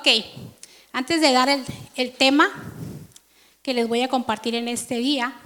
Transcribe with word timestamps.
Ok, 0.00 0.08
antes 0.92 1.20
de 1.20 1.30
dar 1.30 1.50
el, 1.50 1.62
el 1.94 2.14
tema 2.14 2.50
que 3.62 3.74
les 3.74 3.86
voy 3.86 4.00
a 4.00 4.08
compartir 4.08 4.54
en 4.54 4.66
este 4.66 4.94
día, 4.94 5.38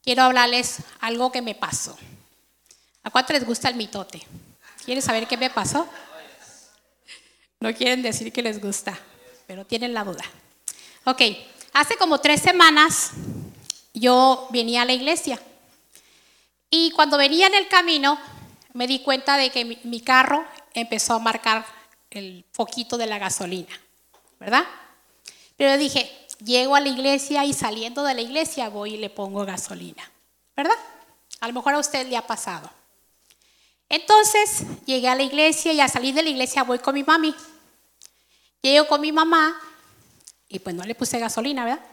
quiero 0.00 0.22
hablarles 0.22 0.76
algo 1.00 1.32
que 1.32 1.42
me 1.42 1.56
pasó. 1.56 1.98
¿A 3.02 3.10
cuánto 3.10 3.32
les 3.32 3.44
gusta 3.44 3.68
el 3.68 3.74
mitote? 3.74 4.24
¿Quieren 4.84 5.02
saber 5.02 5.26
qué 5.26 5.36
me 5.36 5.50
pasó? 5.50 5.88
No 7.58 7.74
quieren 7.74 8.00
decir 8.00 8.32
que 8.32 8.42
les 8.42 8.62
gusta, 8.62 8.96
pero 9.48 9.64
tienen 9.66 9.92
la 9.92 10.04
duda. 10.04 10.22
Ok, 11.02 11.22
hace 11.72 11.96
como 11.96 12.20
tres 12.20 12.42
semanas 12.42 13.10
yo 13.92 14.46
venía 14.52 14.82
a 14.82 14.84
la 14.84 14.92
iglesia 14.92 15.42
y 16.70 16.92
cuando 16.92 17.18
venía 17.18 17.48
en 17.48 17.56
el 17.56 17.66
camino 17.66 18.20
me 18.72 18.86
di 18.86 19.00
cuenta 19.00 19.36
de 19.36 19.50
que 19.50 19.64
mi, 19.64 19.80
mi 19.82 20.00
carro 20.00 20.44
empezó 20.74 21.14
a 21.14 21.18
marcar 21.18 21.73
el 22.14 22.44
foquito 22.52 22.96
de 22.96 23.06
la 23.06 23.18
gasolina, 23.18 23.78
¿verdad? 24.38 24.64
Pero 25.56 25.76
dije, 25.76 26.10
llego 26.44 26.76
a 26.76 26.80
la 26.80 26.88
iglesia 26.88 27.44
y 27.44 27.52
saliendo 27.52 28.02
de 28.04 28.14
la 28.14 28.20
iglesia 28.20 28.68
voy 28.68 28.94
y 28.94 28.96
le 28.98 29.10
pongo 29.10 29.44
gasolina, 29.44 30.10
¿verdad? 30.56 30.76
A 31.40 31.48
lo 31.48 31.54
mejor 31.54 31.74
a 31.74 31.78
usted 31.78 32.06
le 32.06 32.16
ha 32.16 32.26
pasado. 32.26 32.70
Entonces 33.88 34.64
llegué 34.86 35.08
a 35.08 35.14
la 35.14 35.22
iglesia 35.22 35.72
y 35.72 35.80
al 35.80 35.90
salir 35.90 36.14
de 36.14 36.22
la 36.22 36.30
iglesia 36.30 36.62
voy 36.62 36.78
con 36.78 36.94
mi 36.94 37.04
mami. 37.04 37.34
Llego 38.62 38.86
con 38.86 39.00
mi 39.00 39.12
mamá 39.12 39.60
y 40.48 40.58
pues 40.58 40.74
no 40.74 40.84
le 40.84 40.94
puse 40.94 41.18
gasolina, 41.18 41.64
¿verdad? 41.64 41.84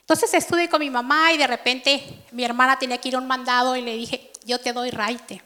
Entonces 0.00 0.34
estuve 0.34 0.68
con 0.68 0.80
mi 0.80 0.90
mamá 0.90 1.32
y 1.32 1.38
de 1.38 1.46
repente 1.46 2.24
mi 2.32 2.44
hermana 2.44 2.78
tenía 2.78 2.98
que 2.98 3.08
ir 3.10 3.14
a 3.14 3.18
un 3.18 3.28
mandado 3.28 3.76
y 3.76 3.82
le 3.82 3.96
dije, 3.96 4.32
yo 4.44 4.58
te 4.58 4.72
doy 4.72 4.90
raite, 4.90 5.40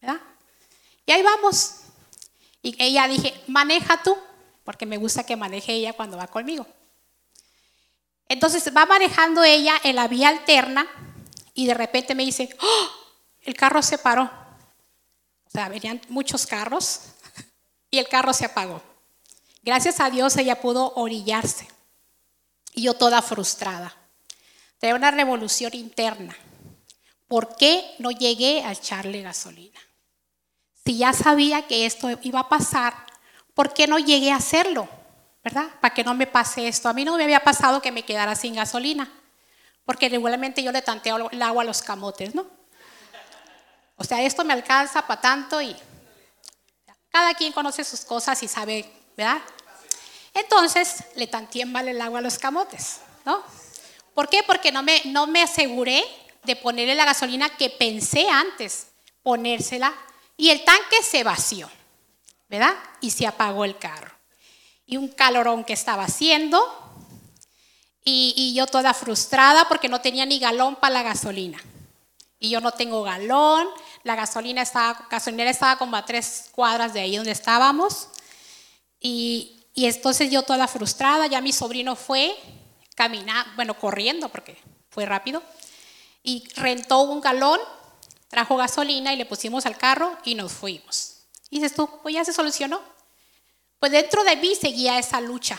¿verdad? 0.00 0.20
Y 1.04 1.12
ahí 1.12 1.22
vamos. 1.22 1.87
Y 2.68 2.76
ella 2.78 3.08
dije, 3.08 3.32
maneja 3.46 4.02
tú, 4.02 4.14
porque 4.62 4.84
me 4.84 4.98
gusta 4.98 5.24
que 5.24 5.36
maneje 5.36 5.72
ella 5.72 5.94
cuando 5.94 6.18
va 6.18 6.26
conmigo. 6.26 6.66
Entonces 8.28 8.70
va 8.76 8.84
manejando 8.84 9.42
ella 9.42 9.80
en 9.82 9.96
la 9.96 10.06
vía 10.06 10.28
alterna 10.28 10.86
y 11.54 11.64
de 11.64 11.72
repente 11.72 12.14
me 12.14 12.26
dice, 12.26 12.54
¡Oh! 12.60 12.88
el 13.40 13.54
carro 13.54 13.80
se 13.80 13.96
paró. 13.96 14.24
O 14.24 15.50
sea, 15.50 15.70
venían 15.70 15.98
muchos 16.10 16.46
carros 16.46 17.00
y 17.90 17.96
el 17.96 18.06
carro 18.06 18.34
se 18.34 18.44
apagó. 18.44 18.82
Gracias 19.62 19.98
a 20.00 20.10
Dios 20.10 20.36
ella 20.36 20.60
pudo 20.60 20.92
orillarse. 20.94 21.66
Y 22.74 22.82
yo 22.82 22.92
toda 22.92 23.22
frustrada. 23.22 23.96
Tenía 24.78 24.94
una 24.94 25.10
revolución 25.10 25.74
interna. 25.74 26.36
¿Por 27.28 27.56
qué 27.56 27.94
no 27.98 28.10
llegué 28.10 28.62
a 28.62 28.72
echarle 28.72 29.22
gasolina? 29.22 29.80
Si 30.88 30.96
ya 30.96 31.12
sabía 31.12 31.66
que 31.66 31.84
esto 31.84 32.08
iba 32.22 32.40
a 32.40 32.48
pasar, 32.48 32.94
¿por 33.52 33.74
qué 33.74 33.86
no 33.86 33.98
llegué 33.98 34.32
a 34.32 34.36
hacerlo? 34.36 34.88
¿Verdad? 35.44 35.66
Para 35.82 35.92
que 35.92 36.02
no 36.02 36.14
me 36.14 36.26
pase 36.26 36.66
esto. 36.66 36.88
A 36.88 36.94
mí 36.94 37.04
no 37.04 37.14
me 37.18 37.24
había 37.24 37.40
pasado 37.44 37.82
que 37.82 37.92
me 37.92 38.06
quedara 38.06 38.34
sin 38.34 38.54
gasolina, 38.54 39.06
porque 39.84 40.08
regularmente 40.08 40.62
yo 40.62 40.72
le 40.72 40.80
tanteo 40.80 41.28
el 41.30 41.42
agua 41.42 41.62
a 41.62 41.66
los 41.66 41.82
camotes, 41.82 42.34
¿no? 42.34 42.46
O 43.96 44.04
sea, 44.04 44.22
esto 44.22 44.44
me 44.44 44.54
alcanza 44.54 45.06
para 45.06 45.20
tanto 45.20 45.60
y 45.60 45.76
cada 47.10 47.34
quien 47.34 47.52
conoce 47.52 47.84
sus 47.84 48.06
cosas 48.06 48.42
y 48.42 48.48
sabe, 48.48 48.90
¿verdad? 49.14 49.42
Entonces 50.32 51.04
le 51.16 51.26
tanteé 51.26 51.66
mal 51.66 51.86
el 51.86 52.00
agua 52.00 52.20
a 52.20 52.22
los 52.22 52.38
camotes, 52.38 53.00
¿no? 53.26 53.42
¿Por 54.14 54.30
qué? 54.30 54.42
Porque 54.42 54.72
no 54.72 54.82
me, 54.82 55.02
no 55.04 55.26
me 55.26 55.42
aseguré 55.42 56.02
de 56.44 56.56
ponerle 56.56 56.94
la 56.94 57.04
gasolina 57.04 57.50
que 57.58 57.68
pensé 57.68 58.30
antes 58.30 58.86
ponérsela 59.22 59.92
y 60.38 60.50
el 60.50 60.64
tanque 60.64 61.02
se 61.02 61.24
vació, 61.24 61.68
¿verdad? 62.48 62.74
Y 63.00 63.10
se 63.10 63.26
apagó 63.26 63.64
el 63.64 63.76
carro. 63.76 64.12
Y 64.86 64.96
un 64.96 65.08
calorón 65.08 65.64
que 65.64 65.74
estaba 65.74 66.04
haciendo 66.04 66.62
y, 68.04 68.54
yo 68.54 68.66
toda 68.66 68.94
frustrada 68.94 69.66
porque 69.68 69.88
no 69.88 70.00
tenía 70.00 70.24
ni 70.24 70.38
galón 70.38 70.76
para 70.76 70.94
la 70.94 71.02
gasolina. 71.02 71.58
Y 72.38 72.50
yo 72.50 72.60
no 72.60 72.70
tengo 72.70 73.02
galón, 73.02 73.68
la 74.04 74.14
gasolina 74.14 74.62
estaba, 74.62 75.06
gasolinera 75.10 75.50
estaba 75.50 75.76
como 75.76 75.96
a 75.96 76.06
tres 76.06 76.48
cuadras 76.52 76.94
de 76.94 77.00
ahí 77.00 77.16
donde 77.16 77.32
estábamos. 77.32 78.08
Y, 79.00 79.64
y 79.74 79.86
entonces 79.86 80.30
yo 80.30 80.42
toda 80.44 80.68
frustrada, 80.68 81.26
ya 81.26 81.40
mi 81.40 81.52
sobrino 81.52 81.96
fue 81.96 82.34
caminando, 82.94 83.50
bueno, 83.56 83.78
corriendo 83.78 84.28
porque 84.28 84.56
fue 84.88 85.04
rápido, 85.04 85.42
y 86.22 86.48
rentó 86.54 87.00
un 87.00 87.20
galón, 87.20 87.60
trajo 88.28 88.56
gasolina 88.56 89.12
y 89.12 89.16
le 89.16 89.26
pusimos 89.26 89.66
al 89.66 89.76
carro 89.76 90.16
y 90.24 90.34
nos 90.34 90.52
fuimos. 90.52 91.24
Y 91.50 91.56
dices 91.56 91.74
tú, 91.74 91.88
pues 92.02 92.14
ya 92.14 92.24
se 92.24 92.32
solucionó. 92.32 92.80
Pues 93.78 93.92
dentro 93.92 94.22
de 94.24 94.36
mí 94.36 94.54
seguía 94.54 94.98
esa 94.98 95.20
lucha. 95.20 95.58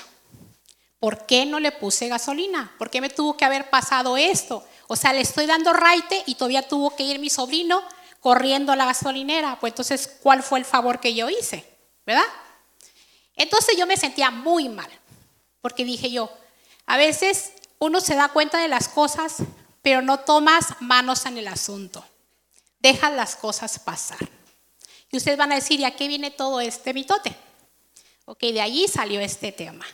¿Por 0.99 1.25
qué 1.25 1.45
no 1.45 1.59
le 1.59 1.71
puse 1.71 2.07
gasolina? 2.07 2.73
¿Por 2.77 2.89
qué 2.89 3.01
me 3.01 3.09
tuvo 3.09 3.35
que 3.37 3.45
haber 3.45 3.69
pasado 3.69 4.17
esto? 4.17 4.65
O 4.87 4.95
sea, 4.95 5.13
le 5.13 5.21
estoy 5.21 5.45
dando 5.45 5.71
raite 5.71 6.23
y 6.25 6.35
todavía 6.35 6.67
tuvo 6.67 6.95
que 6.95 7.03
ir 7.03 7.19
mi 7.19 7.29
sobrino 7.29 7.81
corriendo 8.19 8.71
a 8.71 8.75
la 8.75 8.85
gasolinera. 8.85 9.57
Pues 9.59 9.71
entonces, 9.71 10.17
¿cuál 10.21 10.43
fue 10.43 10.59
el 10.59 10.65
favor 10.65 10.99
que 10.99 11.13
yo 11.13 11.29
hice? 11.29 11.65
¿Verdad? 12.05 12.25
Entonces 13.35 13.77
yo 13.77 13.87
me 13.87 13.95
sentía 13.95 14.31
muy 14.31 14.67
mal, 14.67 14.89
porque 15.61 15.85
dije 15.85 16.11
yo, 16.11 16.29
a 16.85 16.97
veces 16.97 17.53
uno 17.77 18.01
se 18.01 18.15
da 18.15 18.27
cuenta 18.27 18.59
de 18.59 18.67
las 18.67 18.89
cosas, 18.89 19.37
pero 19.81 20.01
no 20.01 20.19
tomas 20.19 20.75
manos 20.81 21.25
en 21.25 21.37
el 21.37 21.47
asunto. 21.47 22.03
Dejas 22.79 23.13
las 23.13 23.35
cosas 23.35 23.79
pasar. 23.79 24.17
Y 25.11 25.17
ustedes 25.17 25.37
van 25.37 25.51
a 25.51 25.55
decir, 25.55 25.79
¿y 25.79 25.85
a 25.85 25.95
qué 25.95 26.07
viene 26.07 26.31
todo 26.31 26.61
este 26.61 26.93
mitote? 26.93 27.35
Ok, 28.25 28.41
de 28.41 28.61
allí 28.61 28.87
salió 28.87 29.19
este 29.19 29.51
tema. 29.51 29.85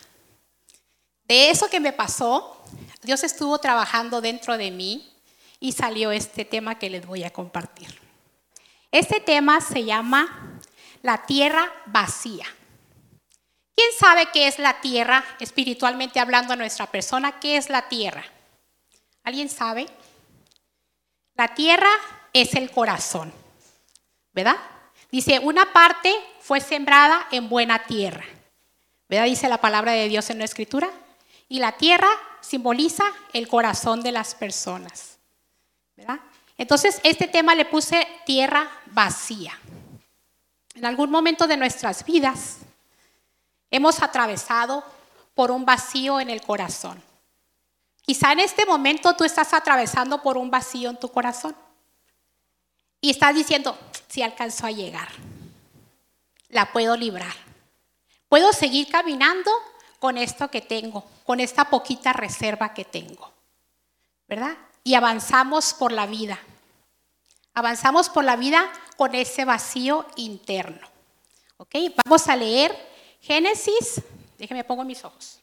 De 1.24 1.50
eso 1.50 1.70
que 1.70 1.80
me 1.80 1.94
pasó, 1.94 2.64
Dios 3.02 3.24
estuvo 3.24 3.58
trabajando 3.60 4.22
dentro 4.22 4.58
de 4.58 4.72
mí 4.72 5.12
y 5.60 5.72
salió 5.72 6.12
este 6.12 6.46
tema 6.46 6.78
que 6.78 6.90
les 6.90 7.06
voy 7.06 7.24
a 7.24 7.32
compartir. 7.32 8.00
Este 8.92 9.20
tema 9.20 9.62
se 9.62 9.84
llama 9.84 10.60
la 11.02 11.26
tierra 11.26 11.72
vacía. 11.88 12.46
¿Quién 13.76 13.90
sabe 14.00 14.28
qué 14.32 14.48
es 14.48 14.60
la 14.60 14.80
tierra, 14.82 15.26
espiritualmente 15.40 16.20
hablando 16.20 16.54
a 16.54 16.56
nuestra 16.56 16.88
persona? 16.88 17.40
¿Qué 17.40 17.58
es 17.58 17.70
la 17.70 17.90
tierra? 17.90 18.24
¿Alguien 19.24 19.50
sabe? 19.50 19.88
La 21.36 21.54
tierra 21.56 21.90
es 22.42 22.54
el 22.54 22.70
corazón, 22.70 23.34
¿verdad? 24.34 24.58
Dice, 25.12 25.40
una 25.40 25.74
parte 25.74 26.14
fue 26.40 26.60
sembrada 26.60 27.28
en 27.32 27.50
buena 27.50 27.86
tierra, 27.86 28.26
¿verdad? 29.10 29.26
Dice 29.26 29.50
la 29.50 29.62
palabra 29.62 29.94
de 29.94 30.08
Dios 30.08 30.30
en 30.30 30.40
la 30.40 30.46
escritura. 30.46 30.90
Y 31.48 31.60
la 31.60 31.74
tierra 31.74 32.10
simboliza 32.42 33.04
el 33.34 33.48
corazón 33.48 34.02
de 34.02 34.12
las 34.12 34.36
personas, 34.36 35.18
¿verdad? 35.96 36.20
Entonces, 36.58 37.00
este 37.04 37.28
tema 37.28 37.56
le 37.56 37.66
puse 37.66 38.08
tierra 38.26 38.70
vacía. 38.88 39.60
En 40.74 40.86
algún 40.86 41.12
momento 41.12 41.48
de 41.48 41.58
nuestras 41.58 42.04
vidas, 42.04 42.60
Hemos 43.76 44.02
atravesado 44.02 44.84
por 45.34 45.52
un 45.52 45.66
vacío 45.66 46.20
en 46.20 46.30
el 46.30 46.42
corazón. 46.42 47.04
Quizá 48.04 48.32
en 48.32 48.40
este 48.40 48.66
momento 48.66 49.16
tú 49.16 49.24
estás 49.24 49.54
atravesando 49.54 50.22
por 50.22 50.38
un 50.38 50.50
vacío 50.50 50.90
en 50.90 50.98
tu 50.98 51.10
corazón. 51.10 51.56
Y 53.06 53.12
estás 53.12 53.36
diciendo, 53.36 53.78
si 54.08 54.24
alcanzó 54.24 54.66
a 54.66 54.72
llegar, 54.72 55.10
la 56.50 56.74
puedo 56.74 56.98
librar. 56.98 57.36
Puedo 58.28 58.52
seguir 58.52 58.90
caminando 58.90 59.52
con 60.00 60.18
esto 60.18 60.50
que 60.50 60.62
tengo, 60.62 61.06
con 61.24 61.40
esta 61.40 61.70
poquita 61.70 62.14
reserva 62.14 62.74
que 62.74 62.84
tengo. 62.84 63.32
¿Verdad? 64.28 64.58
Y 64.84 64.96
avanzamos 64.96 65.76
por 65.76 65.92
la 65.92 66.08
vida. 66.08 66.40
Avanzamos 67.54 68.10
por 68.10 68.24
la 68.24 68.38
vida 68.38 68.74
con 68.98 69.14
ese 69.14 69.46
vacío 69.46 70.08
interno. 70.16 70.88
¿Ok? 71.58 71.76
Vamos 72.04 72.28
a 72.28 72.36
leer 72.36 72.76
Génesis, 73.22 74.02
déjeme 74.40 74.64
pongo 74.64 74.84
mis 74.84 75.06
ojos. 75.06 75.40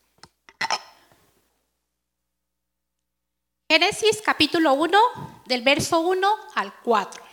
Génesis 3.70 4.20
capítulo 4.20 4.74
1, 4.74 4.98
del 5.46 5.62
verso 5.62 6.00
1 6.00 6.28
al 6.56 6.74
4. 6.82 7.31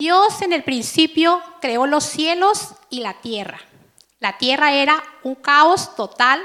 Dios 0.00 0.40
en 0.40 0.54
el 0.54 0.64
principio 0.64 1.42
creó 1.60 1.86
los 1.86 2.04
cielos 2.04 2.70
y 2.88 3.00
la 3.00 3.20
tierra. 3.20 3.60
La 4.18 4.38
tierra 4.38 4.72
era 4.72 5.04
un 5.22 5.34
caos 5.34 5.94
total, 5.94 6.40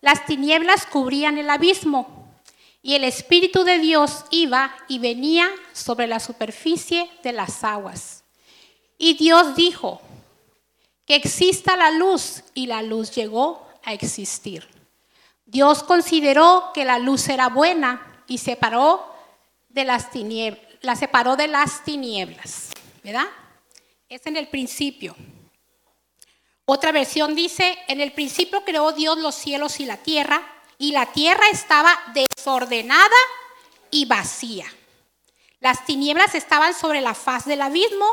las 0.00 0.24
tinieblas 0.24 0.86
cubrían 0.86 1.36
el 1.36 1.50
abismo 1.50 2.32
y 2.80 2.94
el 2.94 3.04
Espíritu 3.04 3.64
de 3.64 3.78
Dios 3.78 4.24
iba 4.30 4.74
y 4.88 4.98
venía 4.98 5.46
sobre 5.74 6.06
la 6.06 6.20
superficie 6.20 7.10
de 7.22 7.32
las 7.32 7.62
aguas. 7.64 8.24
Y 8.96 9.12
Dios 9.18 9.54
dijo, 9.56 10.00
que 11.04 11.16
exista 11.16 11.76
la 11.76 11.90
luz 11.90 12.44
y 12.54 12.66
la 12.66 12.80
luz 12.80 13.10
llegó 13.10 13.68
a 13.84 13.92
existir. 13.92 14.66
Dios 15.44 15.82
consideró 15.82 16.70
que 16.72 16.86
la 16.86 16.98
luz 16.98 17.28
era 17.28 17.50
buena 17.50 18.22
y 18.26 18.38
separó 18.38 19.14
de 19.68 19.84
las 19.84 20.10
tinieblas, 20.10 20.64
la 20.80 20.96
separó 20.96 21.36
de 21.36 21.48
las 21.48 21.84
tinieblas, 21.84 22.70
¿verdad? 23.06 23.28
Es 24.08 24.26
en 24.26 24.36
el 24.36 24.48
principio. 24.48 25.14
Otra 26.64 26.90
versión 26.90 27.36
dice, 27.36 27.78
en 27.86 28.00
el 28.00 28.12
principio 28.12 28.64
creó 28.64 28.90
Dios 28.90 29.16
los 29.18 29.36
cielos 29.36 29.78
y 29.78 29.86
la 29.86 29.98
tierra, 29.98 30.42
y 30.76 30.90
la 30.90 31.12
tierra 31.12 31.44
estaba 31.52 31.96
desordenada 32.12 33.16
y 33.92 34.06
vacía. 34.06 34.66
Las 35.60 35.86
tinieblas 35.86 36.34
estaban 36.34 36.74
sobre 36.74 37.00
la 37.00 37.14
faz 37.14 37.44
del 37.44 37.62
abismo, 37.62 38.12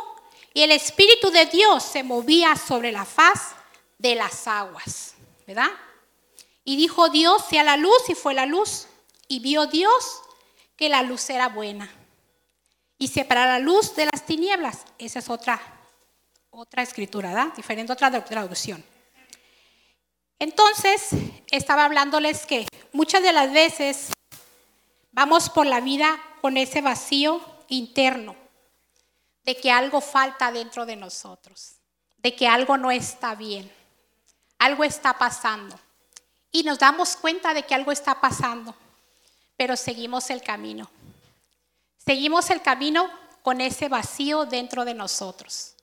y 0.53 0.61
el 0.61 0.69
Espíritu 0.69 1.31
de 1.31 1.47
Dios 1.47 1.81
se 1.81 2.03
movía 2.03 2.55
sobre 2.55 2.91
la 2.91 3.05
faz 3.05 3.55
de 3.97 4.13
las 4.13 4.47
aguas. 4.47 5.15
¿Verdad? 5.47 5.71
Y 6.63 6.77
dijo 6.77 7.09
Dios, 7.09 7.43
sea 7.49 7.63
la 7.63 7.77
luz, 7.77 8.09
y 8.09 8.13
fue 8.13 8.35
la 8.35 8.45
luz. 8.45 8.85
Y 9.27 9.39
vio 9.39 9.65
Dios 9.65 10.21
que 10.77 10.87
la 10.87 11.01
luz 11.01 11.31
era 11.31 11.49
buena. 11.49 11.91
Y 13.03 13.09
separa 13.09 13.45
la 13.45 13.59
luz 13.59 13.97
de 13.97 14.05
las 14.05 14.25
tinieblas. 14.25 14.85
Esa 14.97 15.19
es 15.19 15.29
otra, 15.29 15.61
otra 16.51 16.83
escritura, 16.83 17.33
¿verdad? 17.33 17.53
Diferente 17.53 17.91
otra 17.91 18.23
traducción. 18.23 18.81
Entonces, 20.39 21.09
estaba 21.51 21.83
hablándoles 21.83 22.45
que 22.45 22.65
muchas 22.93 23.21
de 23.21 23.33
las 23.33 23.51
veces 23.51 24.13
vamos 25.11 25.49
por 25.49 25.65
la 25.65 25.81
vida 25.81 26.17
con 26.39 26.55
ese 26.55 26.79
vacío 26.79 27.41
interno, 27.67 28.37
de 29.43 29.57
que 29.57 29.69
algo 29.69 29.99
falta 29.99 30.53
dentro 30.53 30.85
de 30.85 30.95
nosotros, 30.95 31.73
de 32.19 32.33
que 32.33 32.47
algo 32.47 32.77
no 32.77 32.89
está 32.89 33.35
bien, 33.35 33.69
algo 34.59 34.85
está 34.85 35.17
pasando. 35.17 35.77
Y 36.53 36.63
nos 36.63 36.79
damos 36.79 37.17
cuenta 37.17 37.53
de 37.53 37.63
que 37.63 37.75
algo 37.75 37.91
está 37.91 38.21
pasando, 38.21 38.73
pero 39.57 39.75
seguimos 39.75 40.29
el 40.29 40.41
camino. 40.41 40.89
Seguimos 42.05 42.49
el 42.49 42.61
camino 42.61 43.09
con 43.41 43.61
ese 43.61 43.89
vacío 43.89 44.45
dentro 44.45 44.85
de 44.85 44.93
nosotros, 44.93 45.75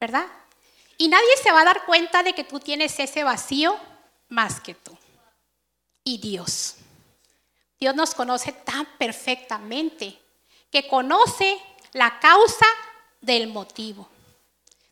¿verdad? 0.00 0.26
Y 0.98 1.08
nadie 1.08 1.36
se 1.42 1.50
va 1.50 1.62
a 1.62 1.64
dar 1.64 1.84
cuenta 1.84 2.22
de 2.22 2.32
que 2.32 2.44
tú 2.44 2.60
tienes 2.60 2.98
ese 2.98 3.24
vacío 3.24 3.76
más 4.28 4.60
que 4.60 4.74
tú. 4.74 4.96
Y 6.04 6.18
Dios. 6.18 6.76
Dios 7.78 7.94
nos 7.94 8.14
conoce 8.14 8.52
tan 8.52 8.86
perfectamente 8.98 10.20
que 10.70 10.86
conoce 10.86 11.60
la 11.92 12.20
causa 12.20 12.66
del 13.20 13.48
motivo, 13.48 14.08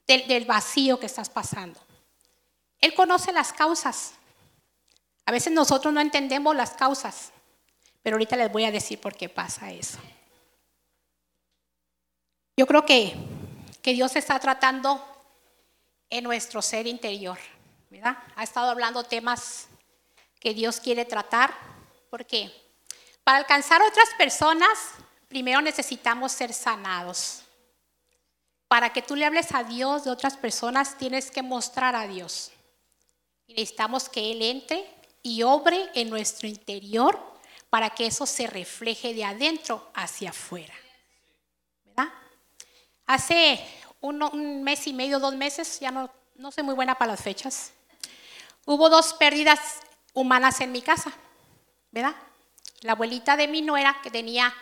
del, 0.07 0.45
vacío 0.45 0.99
que 0.99 1.07
estás 1.07 1.29
pasando. 1.29 1.81
Él 2.81 2.95
conoce 2.95 3.33
las 3.33 3.53
causas. 3.53 4.15
A 5.27 5.33
veces 5.33 5.53
nosotros 5.53 5.93
no 5.95 6.01
entendemos 6.01 6.57
las 6.57 6.73
causas, 6.73 7.31
pero 8.03 8.15
ahorita 8.15 8.37
les 8.37 8.51
voy 8.51 8.65
a 8.65 8.73
decir 8.73 9.01
por 9.01 9.15
qué 9.15 9.29
pasa 9.29 9.71
eso. 9.71 9.99
Yo 12.61 12.67
creo 12.67 12.85
que, 12.85 13.15
que 13.81 13.95
Dios 13.95 14.15
está 14.17 14.39
tratando 14.39 15.03
en 16.11 16.25
nuestro 16.25 16.61
ser 16.61 16.87
interior, 16.87 17.39
¿verdad? 17.89 18.19
Ha 18.37 18.43
estado 18.43 18.69
hablando 18.69 19.03
temas 19.03 19.67
que 20.39 20.53
Dios 20.53 20.79
quiere 20.79 21.07
tratar, 21.07 21.55
porque 22.11 22.53
para 23.25 23.39
alcanzar 23.39 23.81
a 23.81 23.87
otras 23.87 24.11
personas, 24.19 24.69
primero 25.27 25.63
necesitamos 25.63 26.33
ser 26.33 26.53
sanados. 26.53 27.45
Para 28.69 28.93
que 28.93 29.01
tú 29.01 29.17
le 29.17 29.25
hables 29.25 29.55
a 29.55 29.65
Dios 29.65 30.05
de 30.05 30.11
otras 30.11 30.37
personas, 30.37 30.99
tienes 30.99 31.31
que 31.31 31.41
mostrar 31.41 31.97
a 31.97 32.07
Dios. 32.07 32.53
Necesitamos 33.49 34.07
que 34.11 34.33
Él 34.33 34.43
entre 34.43 34.87
y 35.23 35.45
obre 35.45 35.89
en 35.95 36.11
nuestro 36.11 36.47
interior 36.47 37.19
para 37.71 37.89
que 37.89 38.05
eso 38.05 38.27
se 38.27 38.47
refleje 38.47 39.15
de 39.15 39.25
adentro 39.25 39.91
hacia 39.95 40.29
afuera. 40.29 40.75
Hace 43.11 43.59
un, 44.01 44.63
mes 44.63 44.87
y 44.87 44.93
medio, 44.93 45.19
dos 45.19 45.35
meses, 45.35 45.81
ya 45.81 45.91
no, 45.91 46.09
no 46.37 46.53
soy 46.53 46.63
muy 46.63 46.77
buena 46.77 46.95
para 46.95 47.11
las 47.11 47.21
fechas, 47.21 47.73
hubo 48.67 48.89
dos 48.89 49.15
pérdidas 49.15 49.59
humanas 50.15 50.61
en 50.61 50.71
mi 50.71 50.81
casa, 50.81 51.13
¿verdad? 51.91 52.15
La 52.83 52.93
abuelita 52.93 53.37
de 53.37 53.49
mi 53.49 53.63
nuera, 53.63 53.99
que 54.01 54.13
tenía 54.13 54.55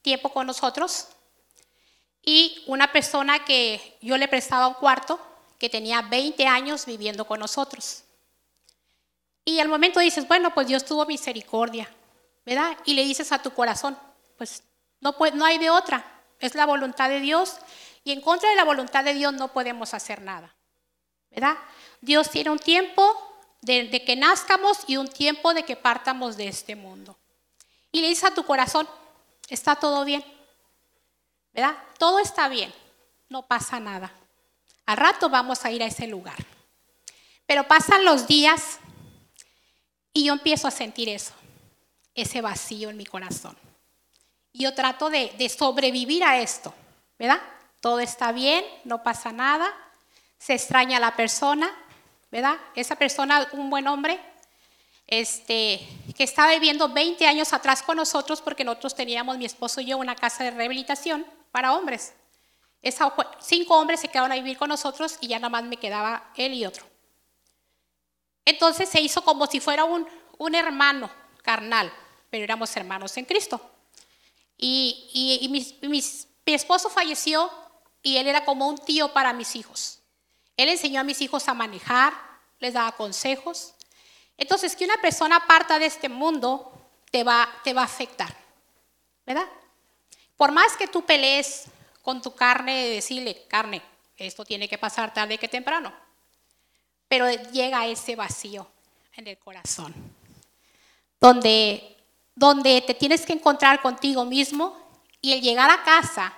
tiempo 0.00 0.32
con 0.32 0.46
nosotros, 0.46 1.08
y 2.22 2.64
una 2.66 2.90
persona 2.90 3.44
que 3.44 3.98
yo 4.00 4.16
le 4.16 4.26
prestaba 4.26 4.68
un 4.68 4.74
cuarto, 4.74 5.20
que 5.58 5.68
tenía 5.68 6.00
20 6.00 6.46
años 6.46 6.86
viviendo 6.86 7.26
con 7.26 7.40
nosotros. 7.40 8.04
Y 9.44 9.60
al 9.60 9.68
momento 9.68 10.00
dices, 10.00 10.26
bueno, 10.26 10.54
pues 10.54 10.66
Dios 10.66 10.86
tuvo 10.86 11.04
misericordia, 11.04 11.94
¿verdad? 12.46 12.74
Y 12.86 12.94
le 12.94 13.04
dices 13.04 13.32
a 13.32 13.42
tu 13.42 13.52
corazón, 13.52 13.98
pues 14.38 14.62
no 14.98 15.44
hay 15.44 15.58
de 15.58 15.68
otra, 15.68 16.11
es 16.42 16.54
la 16.54 16.66
voluntad 16.66 17.08
de 17.08 17.20
Dios 17.20 17.56
y 18.04 18.12
en 18.12 18.20
contra 18.20 18.50
de 18.50 18.56
la 18.56 18.64
voluntad 18.64 19.04
de 19.04 19.14
Dios 19.14 19.32
no 19.32 19.52
podemos 19.52 19.94
hacer 19.94 20.20
nada, 20.20 20.54
¿verdad? 21.30 21.56
Dios 22.00 22.30
tiene 22.30 22.50
un 22.50 22.58
tiempo 22.58 23.02
de, 23.60 24.04
que 24.04 24.16
nazcamos 24.16 24.78
y 24.88 24.96
un 24.96 25.06
tiempo 25.06 25.54
de 25.54 25.62
que 25.62 25.76
partamos 25.76 26.36
de 26.36 26.48
este 26.48 26.74
mundo. 26.74 27.16
Y 27.92 28.00
le 28.00 28.08
dices 28.08 28.24
a 28.24 28.34
tu 28.34 28.44
corazón, 28.44 28.88
está 29.48 29.76
todo 29.76 30.04
bien, 30.04 30.24
¿verdad? 31.52 31.76
Todo 31.96 32.18
está 32.18 32.48
bien, 32.48 32.74
no 33.28 33.46
pasa 33.46 33.78
nada. 33.78 34.12
Al 34.84 34.96
rato 34.96 35.30
vamos 35.30 35.64
a 35.64 35.70
ir 35.70 35.82
a 35.82 35.86
ese 35.86 36.08
lugar. 36.08 36.44
Pero 37.46 37.68
pasan 37.68 38.04
los 38.04 38.26
días 38.26 38.80
y 40.12 40.24
yo 40.24 40.32
empiezo 40.32 40.66
a 40.66 40.72
sentir 40.72 41.08
eso, 41.08 41.34
ese 42.14 42.40
vacío 42.40 42.90
en 42.90 42.96
mi 42.96 43.06
corazón. 43.06 43.56
Y 44.52 44.64
yo 44.64 44.74
trato 44.74 45.08
de, 45.08 45.48
sobrevivir 45.48 46.24
a 46.24 46.38
esto, 46.40 46.74
¿verdad? 47.18 47.40
Todo 47.80 48.00
está 48.00 48.32
bien, 48.32 48.64
no 48.84 49.02
pasa 49.02 49.32
nada, 49.32 49.72
se 50.38 50.52
extraña 50.52 50.98
a 50.98 51.00
la 51.00 51.16
persona, 51.16 51.70
¿verdad? 52.30 52.56
Esa 52.74 52.96
persona, 52.96 53.48
un 53.52 53.70
buen 53.70 53.88
hombre, 53.88 54.20
este, 55.06 55.80
que 56.16 56.24
estaba 56.24 56.52
viviendo 56.52 56.88
20 56.88 57.26
años 57.26 57.52
atrás 57.52 57.82
con 57.82 57.96
nosotros, 57.96 58.42
porque 58.42 58.64
nosotros 58.64 58.94
teníamos, 58.94 59.38
mi 59.38 59.46
esposo 59.46 59.80
y 59.80 59.86
yo, 59.86 59.98
una 59.98 60.16
casa 60.16 60.44
de 60.44 60.50
rehabilitación 60.50 61.26
para 61.50 61.72
hombres. 61.72 62.12
cinco 63.40 63.78
hombres 63.78 64.00
se 64.00 64.08
quedaron 64.08 64.32
a 64.32 64.36
vivir 64.36 64.58
con 64.58 64.68
nosotros 64.68 65.16
y 65.20 65.28
ya 65.28 65.38
nada 65.38 65.48
más 65.48 65.64
me 65.64 65.76
quedaba 65.76 66.30
él 66.36 66.54
y 66.54 66.66
otro. 66.66 66.84
Entonces 68.44 68.88
se 68.88 69.00
hizo 69.00 69.22
como 69.22 69.46
si 69.46 69.60
fuera 69.60 69.84
un 69.84 70.54
hermano 70.54 71.10
carnal, 71.42 71.92
pero 72.28 72.44
éramos 72.44 72.76
hermanos 72.76 73.16
en 73.16 73.24
Cristo. 73.24 73.71
Y, 74.64 75.48
mi 76.46 76.54
esposo 76.54 76.88
falleció 76.88 77.50
y 78.02 78.16
él 78.16 78.28
era 78.28 78.44
como 78.44 78.68
un 78.68 78.78
tío 78.78 79.12
para 79.12 79.32
mis 79.32 79.56
hijos. 79.56 79.98
Él 80.56 80.68
enseñó 80.68 81.00
a 81.00 81.04
mis 81.04 81.20
hijos 81.20 81.48
a 81.48 81.54
manejar, 81.54 82.12
les 82.60 82.74
daba 82.74 82.92
consejos. 82.92 83.74
Entonces, 84.36 84.76
que 84.76 84.84
una 84.84 84.96
persona 84.98 85.46
parta 85.46 85.78
de 85.78 85.86
este 85.86 86.08
mundo 86.08 86.72
te 87.10 87.24
va, 87.24 87.42
a 87.42 87.82
afectar, 87.82 88.34
¿verdad? 89.26 89.48
Por 90.36 90.52
más 90.52 90.76
que 90.76 90.86
tú 90.86 91.04
pelees 91.04 91.64
con 92.02 92.22
tu 92.22 92.34
carne, 92.34 92.88
decirle, 92.88 93.44
carne, 93.48 93.82
esto 94.16 94.44
tiene 94.44 94.68
que 94.68 94.78
pasar 94.78 95.12
tarde 95.12 95.38
que 95.38 95.48
temprano 95.48 95.92
pero 97.12 97.28
llega 97.52 97.86
ese 97.86 98.16
vacío 98.16 98.66
en 99.16 99.26
el 99.26 99.36
corazón, 99.36 99.92
donde, 101.20 101.98
donde 102.34 102.80
te 102.82 102.94
tienes 102.94 103.26
que 103.26 103.32
encontrar 103.32 103.80
contigo 103.80 104.24
mismo 104.24 104.76
y 105.20 105.32
el 105.32 105.40
llegar 105.40 105.70
a 105.70 105.82
casa, 105.82 106.32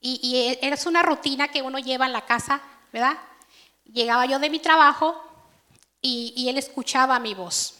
y, 0.00 0.18
y 0.62 0.88
una 0.88 1.02
rutina 1.02 1.48
que 1.48 1.62
uno 1.62 1.78
lleva 1.78 2.06
en 2.06 2.12
la 2.12 2.24
casa, 2.24 2.60
¿verdad? 2.92 3.18
Llegaba 3.84 4.24
yo 4.26 4.38
de 4.38 4.48
mi 4.48 4.58
trabajo 4.58 5.22
y, 6.00 6.32
y 6.36 6.48
él 6.48 6.56
escuchaba 6.56 7.18
mi 7.18 7.34
voz. 7.34 7.74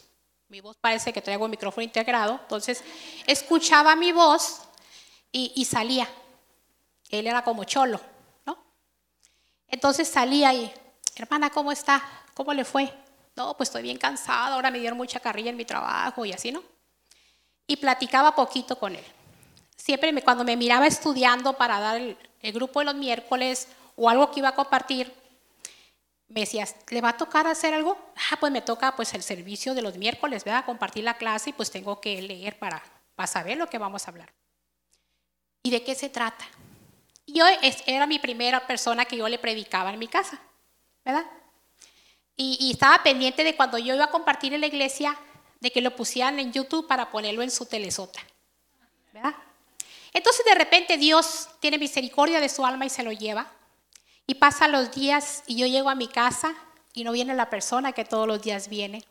Mi 0.48 0.60
voz 0.60 0.76
parece 0.76 1.12
que 1.12 1.22
traigo 1.22 1.44
un 1.44 1.50
micrófono 1.50 1.84
integrado, 1.84 2.38
entonces 2.42 2.84
escuchaba 3.26 3.96
mi 3.96 4.12
voz 4.12 4.60
y, 5.32 5.52
y 5.54 5.64
salía. 5.64 6.08
Él 7.08 7.26
era 7.26 7.42
como 7.42 7.64
cholo, 7.64 8.00
¿no? 8.44 8.58
Entonces 9.68 10.08
salía 10.08 10.52
y 10.52 10.72
hermana, 11.16 11.50
¿cómo 11.50 11.72
está? 11.72 12.02
¿Cómo 12.34 12.52
le 12.52 12.64
fue? 12.64 12.92
No, 13.36 13.56
pues 13.56 13.68
estoy 13.68 13.82
bien 13.82 13.96
cansada, 13.96 14.54
ahora 14.54 14.70
me 14.70 14.80
dieron 14.80 14.98
mucha 14.98 15.20
carrilla 15.20 15.50
en 15.50 15.56
mi 15.56 15.64
trabajo 15.64 16.26
y 16.26 16.32
así, 16.32 16.52
¿no? 16.52 16.62
Y 17.70 17.76
platicaba 17.76 18.34
poquito 18.34 18.76
con 18.78 18.96
él. 18.96 19.04
Siempre 19.76 20.12
cuando 20.22 20.42
me 20.42 20.56
miraba 20.56 20.86
estudiando 20.88 21.52
para 21.52 21.78
dar 21.78 21.96
el, 21.96 22.16
grupo 22.52 22.80
de 22.80 22.86
los 22.86 22.94
miércoles 22.96 23.68
o 23.94 24.10
algo 24.10 24.30
que 24.30 24.40
iba 24.40 24.48
a 24.48 24.54
compartir, 24.54 25.14
me 26.28 26.40
decía, 26.40 26.66
¿le 26.88 27.00
va 27.00 27.10
a 27.10 27.16
tocar 27.16 27.46
hacer 27.46 27.72
algo? 27.72 27.96
Ah, 28.30 28.36
pues 28.40 28.50
me 28.50 28.60
toca 28.60 28.96
pues 28.96 29.14
el 29.14 29.22
servicio 29.22 29.74
de 29.74 29.82
los 29.82 29.96
miércoles, 29.96 30.42
¿verdad? 30.42 30.64
Compartir 30.64 31.04
la 31.04 31.14
clase 31.14 31.50
y 31.50 31.52
pues 31.52 31.70
tengo 31.70 32.00
que 32.00 32.20
leer 32.20 32.58
para, 32.58 32.82
para 33.14 33.26
saber 33.26 33.56
lo 33.56 33.68
que 33.68 33.78
vamos 33.78 34.06
a 34.06 34.10
hablar. 34.10 34.32
¿Y 35.62 35.70
de 35.70 35.84
qué 35.84 35.94
se 35.94 36.08
trata? 36.08 36.44
Yo 37.26 37.44
era 37.86 38.06
mi 38.06 38.18
primera 38.18 38.66
persona 38.66 39.04
que 39.04 39.16
yo 39.16 39.28
le 39.28 39.38
predicaba 39.38 39.92
en 39.92 39.98
mi 39.98 40.08
casa. 40.08 40.40
¿verdad? 41.04 41.24
Y, 42.36 42.70
estaba 42.70 43.02
pendiente 43.02 43.44
de 43.44 43.54
cuando 43.54 43.78
yo 43.78 43.94
iba 43.94 44.04
a 44.04 44.10
compartir 44.10 44.54
en 44.54 44.62
la 44.62 44.66
iglesia, 44.66 45.16
de 45.60 45.70
que 45.70 45.80
lo 45.80 45.94
pusieran 45.94 46.38
en 46.38 46.52
YouTube 46.52 46.86
para 46.86 47.10
ponerlo 47.10 47.42
en 47.42 47.50
su 47.50 47.66
telesota, 47.66 48.20
¿verdad? 49.12 49.34
Entonces 50.12 50.44
de 50.44 50.54
repente 50.54 50.96
Dios 50.96 51.48
tiene 51.60 51.78
misericordia 51.78 52.40
de 52.40 52.48
su 52.48 52.64
alma 52.64 52.86
y 52.86 52.90
se 52.90 53.02
lo 53.02 53.12
lleva. 53.12 53.52
Y 54.26 54.34
pasan 54.34 54.72
los 54.72 54.92
días 54.92 55.42
y 55.46 55.56
yo 55.56 55.66
llego 55.66 55.90
a 55.90 55.94
mi 55.94 56.08
casa 56.08 56.54
y 56.92 57.04
no 57.04 57.12
viene 57.12 57.34
la 57.34 57.50
persona 57.50 57.92
que 57.92 58.04
todos 58.04 58.26
los 58.26 58.42
días 58.42 58.68
viene 58.68 59.04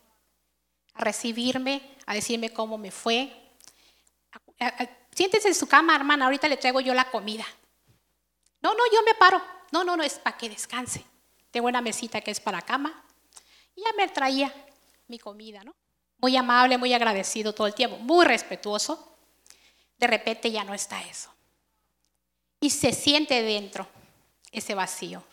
a 0.93 1.01
recibirme, 1.01 1.81
a 2.05 2.13
decirme 2.13 2.51
cómo 2.51 2.77
me 2.77 2.91
fue. 2.91 3.31
Siéntese 5.13 5.49
en 5.49 5.55
su 5.55 5.67
cama, 5.67 5.95
hermana, 5.95 6.25
ahorita 6.25 6.47
le 6.47 6.57
traigo 6.57 6.81
yo 6.81 6.93
la 6.93 7.09
comida. 7.11 7.45
No, 8.61 8.73
no, 8.73 8.83
yo 8.91 9.01
me 9.03 9.13
paro. 9.13 9.41
No, 9.71 9.83
no, 9.83 9.95
no, 9.95 10.03
es 10.03 10.19
para 10.19 10.37
que 10.37 10.49
descanse. 10.49 11.05
Tengo 11.51 11.67
una 11.67 11.81
mesita 11.81 12.21
que 12.21 12.31
es 12.31 12.39
para 12.39 12.61
cama. 12.61 13.03
Y 13.75 13.81
ya 13.81 13.93
me 13.93 14.07
traía 14.07 14.53
mi 15.07 15.19
comida, 15.19 15.63
¿no? 15.63 15.75
Muy 16.19 16.35
amable, 16.35 16.77
muy 16.77 16.93
agradecido 16.93 17.53
todo 17.53 17.67
el 17.67 17.73
tiempo, 17.73 17.97
muy 17.97 18.25
respetuoso. 18.25 19.15
De 19.97 20.07
repente 20.07 20.51
ya 20.51 20.63
no 20.63 20.73
está 20.73 21.01
eso. 21.03 21.33
Y 22.59 22.69
se 22.69 22.91
siente 22.91 23.41
dentro 23.41 23.87
ese 24.51 24.75
vacío. 24.75 25.23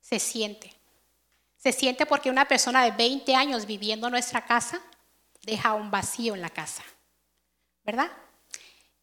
Se 0.00 0.18
siente. 0.18 0.74
Se 1.56 1.72
siente 1.72 2.06
porque 2.06 2.30
una 2.30 2.48
persona 2.48 2.84
de 2.84 2.90
20 2.90 3.34
años 3.34 3.66
viviendo 3.66 4.06
en 4.08 4.12
nuestra 4.12 4.44
casa 4.44 4.80
deja 5.42 5.74
un 5.74 5.90
vacío 5.90 6.34
en 6.34 6.40
la 6.40 6.50
casa. 6.50 6.82
¿Verdad? 7.84 8.10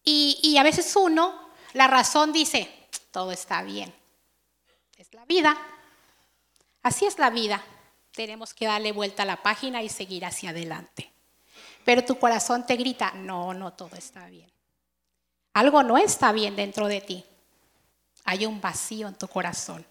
Y, 0.04 0.40
y 0.44 0.58
a 0.58 0.64
veces 0.64 0.96
uno, 0.96 1.50
la 1.74 1.88
razón 1.88 2.34
dice, 2.34 2.70
todo 3.12 3.32
está 3.32 3.62
bien. 3.62 3.94
Es 4.98 5.14
la 5.14 5.26
vida. 5.26 5.58
Así 6.82 7.06
es 7.06 7.20
la 7.20 7.30
vida. 7.30 7.64
Tenemos 8.17 8.51
que 8.51 8.65
darle 8.65 8.93
vuelta 8.93 9.21
a 9.21 9.27
la 9.27 9.43
página 9.43 9.83
y 9.83 9.89
seguir 9.89 10.25
hacia 10.25 10.50
adelante. 10.50 11.13
Pero 11.86 12.03
tu 12.03 12.17
corazón 12.17 12.65
te 12.65 12.75
grita, 12.75 13.12
no, 13.12 13.53
no, 13.53 13.74
todo 13.74 13.95
está 13.95 14.25
bien. 14.25 14.51
Algo 15.53 15.83
no 15.83 16.00
está 16.00 16.31
bien 16.31 16.55
dentro 16.55 16.88
de 16.88 17.00
ti. 17.00 17.24
Hay 18.25 18.47
un 18.47 18.59
vacío 18.59 19.07
en 19.07 19.13
tu 19.13 19.27
corazón. 19.27 19.86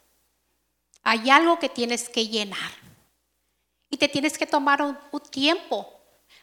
Hay 1.04 1.30
algo 1.30 1.60
que 1.60 1.68
tienes 1.68 2.08
que 2.08 2.26
llenar. 2.26 2.72
Y 3.90 3.96
te 3.96 4.08
tienes 4.08 4.36
que 4.36 4.46
tomar 4.46 4.82
un, 4.82 4.98
tiempo 5.30 5.88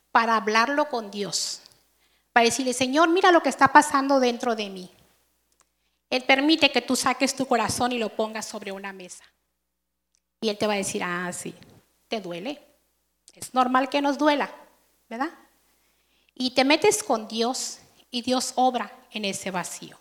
para 0.10 0.38
hablarlo 0.38 0.88
con 0.88 1.12
Dios. 1.12 1.60
Para 2.32 2.46
decirle, 2.46 2.72
Señor, 2.72 3.10
mira 3.10 3.30
lo 3.30 3.44
que 3.44 3.50
está 3.50 3.68
pasando 3.68 4.22
dentro 4.22 4.56
de 4.56 4.70
mí. 4.70 4.90
Él 6.10 6.24
permite 6.24 6.72
que 6.72 6.82
tú 6.82 6.96
saques 6.96 7.36
tu 7.36 7.46
corazón 7.46 7.92
y 7.92 7.98
lo 7.98 8.08
pongas 8.08 8.46
sobre 8.46 8.72
una 8.72 8.94
mesa. 8.94 9.26
Y 10.40 10.48
Él 10.48 10.58
te 10.58 10.66
va 10.66 10.74
a 10.74 10.78
decir, 10.78 11.04
ah, 11.04 11.30
sí, 11.34 11.54
te 12.14 12.22
duele. 12.22 12.62
Es 13.34 13.56
normal 13.56 13.90
que 13.90 14.00
nos 14.00 14.20
duela, 14.20 14.54
¿verdad? 15.10 15.32
Y 16.36 16.52
te 16.52 16.64
metes 16.64 17.02
con 17.02 17.28
Dios 17.28 17.80
y 18.12 18.22
Dios 18.22 18.54
obra 18.56 18.92
en 19.10 19.26
ese 19.26 19.50
vacío, 19.50 20.00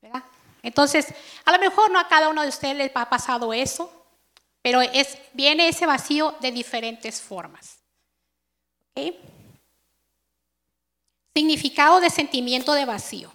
¿verdad? 0.00 0.22
Entonces, 0.62 1.12
a 1.44 1.50
lo 1.50 1.58
mejor 1.58 1.90
no 1.90 1.98
a 1.98 2.06
cada 2.06 2.28
uno 2.28 2.42
de 2.42 2.48
ustedes 2.48 2.76
les 2.76 2.92
ha 2.94 3.10
pasado 3.10 3.52
eso, 3.52 3.92
pero 4.62 4.80
es, 4.80 5.18
viene 5.32 5.66
ese 5.66 5.86
vacío 5.86 6.36
de 6.38 6.52
diferentes 6.52 7.20
formas. 7.20 7.78
Significado 11.34 11.98
de 11.98 12.10
sentimiento 12.10 12.74
de 12.74 12.84
vacío. 12.84 13.32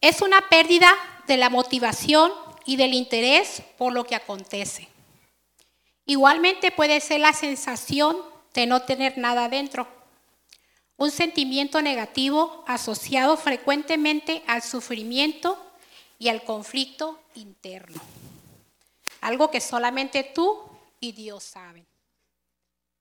Es 0.00 0.20
una 0.20 0.48
pérdida 0.48 0.92
de 1.28 1.36
la 1.36 1.48
motivación 1.48 2.32
y 2.64 2.74
del 2.74 2.92
interés 2.92 3.62
por 3.78 3.92
lo 3.92 4.04
que 4.04 4.16
acontece. 4.16 4.95
Igualmente 6.06 6.70
puede 6.70 7.00
ser 7.00 7.20
la 7.20 7.32
sensación 7.32 8.16
de 8.54 8.66
no 8.66 8.82
tener 8.82 9.18
nada 9.18 9.48
dentro. 9.48 9.88
Un 10.96 11.10
sentimiento 11.10 11.82
negativo 11.82 12.64
asociado 12.66 13.36
frecuentemente 13.36 14.42
al 14.46 14.62
sufrimiento 14.62 15.58
y 16.18 16.28
al 16.28 16.44
conflicto 16.44 17.20
interno. 17.34 18.00
Algo 19.20 19.50
que 19.50 19.60
solamente 19.60 20.22
tú 20.22 20.62
y 21.00 21.12
Dios 21.12 21.42
saben. 21.42 21.84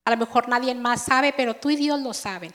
A 0.04 0.12
lo 0.12 0.18
mejor 0.18 0.50
nadie 0.50 0.74
más 0.76 1.06
sabe, 1.06 1.32
pero 1.32 1.56
tú 1.56 1.70
y 1.70 1.76
Dios 1.76 2.00
lo 2.02 2.14
saben. 2.14 2.54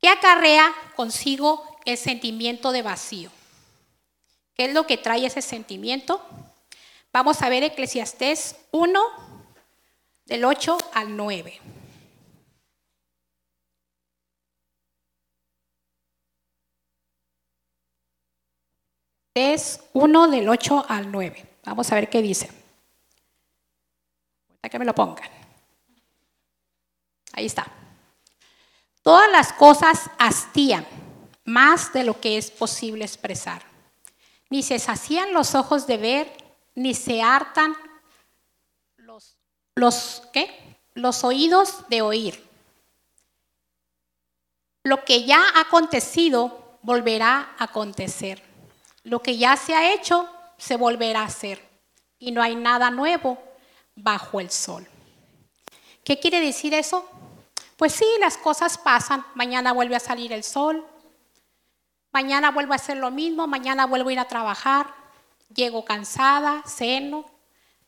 ¿Qué 0.00 0.08
acarrea 0.08 0.72
consigo 0.96 1.78
el 1.84 1.96
sentimiento 1.96 2.72
de 2.72 2.82
vacío? 2.82 3.30
¿Qué 4.54 4.66
es 4.66 4.74
lo 4.74 4.86
que 4.86 4.98
trae 4.98 5.26
ese 5.26 5.42
sentimiento? 5.42 6.24
Vamos 7.12 7.42
a 7.42 7.48
ver 7.50 7.62
Eclesiastés 7.62 8.56
1, 8.70 9.00
del 10.24 10.44
8 10.44 10.78
al 10.94 11.14
9. 11.14 11.60
Es 19.34 19.80
1 19.92 20.28
del 20.28 20.48
8 20.48 20.86
al 20.88 21.12
9. 21.12 21.46
Vamos 21.64 21.92
a 21.92 21.94
ver 21.96 22.08
qué 22.08 22.22
dice. 22.22 22.50
Para 24.60 24.70
que 24.70 24.78
me 24.78 24.84
lo 24.84 24.94
pongan. 24.94 25.30
Ahí 27.32 27.46
está. 27.46 27.66
Todas 29.02 29.30
las 29.30 29.52
cosas 29.52 30.10
hastían 30.18 30.86
más 31.44 31.92
de 31.92 32.04
lo 32.04 32.20
que 32.20 32.38
es 32.38 32.50
posible 32.50 33.04
expresar. 33.04 33.62
Ni 34.48 34.62
se 34.62 34.78
sacían 34.78 35.32
los 35.32 35.54
ojos 35.54 35.86
de 35.86 35.96
ver, 35.96 36.41
ni 36.74 36.94
se 36.94 37.22
hartan 37.22 37.76
los, 38.96 39.36
los, 39.74 40.22
¿qué? 40.32 40.78
los 40.94 41.24
oídos 41.24 41.88
de 41.88 42.02
oír. 42.02 42.48
Lo 44.84 45.04
que 45.04 45.24
ya 45.24 45.40
ha 45.54 45.60
acontecido 45.60 46.78
volverá 46.82 47.54
a 47.58 47.64
acontecer. 47.64 48.42
Lo 49.04 49.20
que 49.20 49.38
ya 49.38 49.56
se 49.56 49.74
ha 49.74 49.92
hecho 49.92 50.28
se 50.58 50.76
volverá 50.76 51.20
a 51.20 51.26
hacer. 51.26 51.66
Y 52.18 52.32
no 52.32 52.42
hay 52.42 52.56
nada 52.56 52.90
nuevo 52.90 53.38
bajo 53.94 54.40
el 54.40 54.50
sol. 54.50 54.86
¿Qué 56.04 56.18
quiere 56.18 56.40
decir 56.40 56.74
eso? 56.74 57.08
Pues 57.76 57.92
sí, 57.92 58.06
las 58.20 58.36
cosas 58.36 58.78
pasan. 58.78 59.24
Mañana 59.34 59.72
vuelve 59.72 59.96
a 59.96 60.00
salir 60.00 60.32
el 60.32 60.44
sol. 60.44 60.86
Mañana 62.12 62.50
vuelvo 62.50 62.72
a 62.72 62.76
hacer 62.76 62.96
lo 62.96 63.10
mismo. 63.10 63.46
Mañana 63.46 63.86
vuelvo 63.86 64.08
a 64.08 64.12
ir 64.12 64.18
a 64.18 64.28
trabajar. 64.28 65.01
Llego 65.54 65.84
cansada, 65.84 66.62
ceno, 66.66 67.24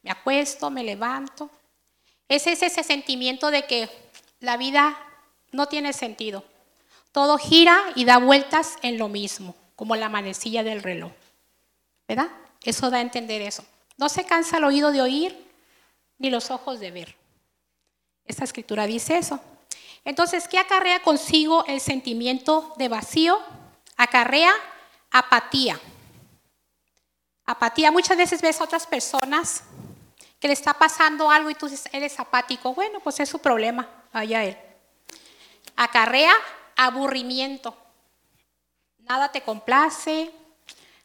me 0.02 0.11
acuesto, 0.11 0.71
me 0.71 0.85
levanto. 0.85 1.50
Ese 2.28 2.52
es 2.52 2.62
ese 2.62 2.83
sentimiento 2.83 3.50
de 3.50 3.66
que 3.66 3.88
la 4.40 4.56
vida 4.56 4.99
no 5.52 5.66
tiene 5.66 5.92
sentido. 5.92 6.44
Todo 7.12 7.38
gira 7.38 7.78
y 7.94 8.04
da 8.04 8.18
vueltas 8.18 8.76
en 8.83 8.99
lo 8.99 9.09
mismo 9.09 9.54
como 9.76 9.97
la 9.97 10.09
manecilla 10.09 10.62
del 10.62 10.83
reloj. 10.83 11.12
¿Verdad? 12.06 12.28
Eso 12.62 12.90
da 12.90 12.99
a 12.99 13.02
entender 13.02 13.40
eso. 13.42 13.64
No 13.97 14.09
se 14.09 14.25
cansa 14.25 14.59
el 14.59 14.64
oído 14.64 14.92
de 14.92 15.00
oír 15.00 15.47
ni 16.18 16.30
los 16.30 16.50
ojos 16.50 16.80
de 16.80 16.90
ver. 16.90 17.16
Esta 18.26 18.44
escritura 18.44 18.87
dice 18.87 19.16
eso. 19.16 19.40
Entonces, 20.04 20.49
¿qué 20.49 20.59
acarrea 20.59 21.00
consigo 21.02 21.64
el 21.66 21.80
sentimiento 21.80 22.75
de 22.76 22.88
vacío? 22.88 23.38
Acarrea 23.97 24.52
apatía. 25.11 25.80
Apatía. 27.46 27.90
Muchas 27.90 28.16
veces 28.16 28.40
ves 28.40 28.60
a 28.60 28.64
otras 28.64 28.86
personas 28.86 29.64
que 30.40 30.48
le 30.48 30.54
está 30.54 30.74
pasando 30.74 31.30
algo 31.30 31.50
y 31.50 31.54
tú 31.54 31.70
eres 31.92 32.18
apático. 32.20 32.74
Bueno, 32.74 33.00
pues 33.00 33.20
es 33.20 33.28
su 33.28 33.38
problema, 33.38 33.88
allá 34.12 34.44
él. 34.44 34.58
Acarrea 35.76 36.34
aburrimiento 36.76 37.76
nada 39.08 39.30
te 39.30 39.42
complace, 39.42 40.32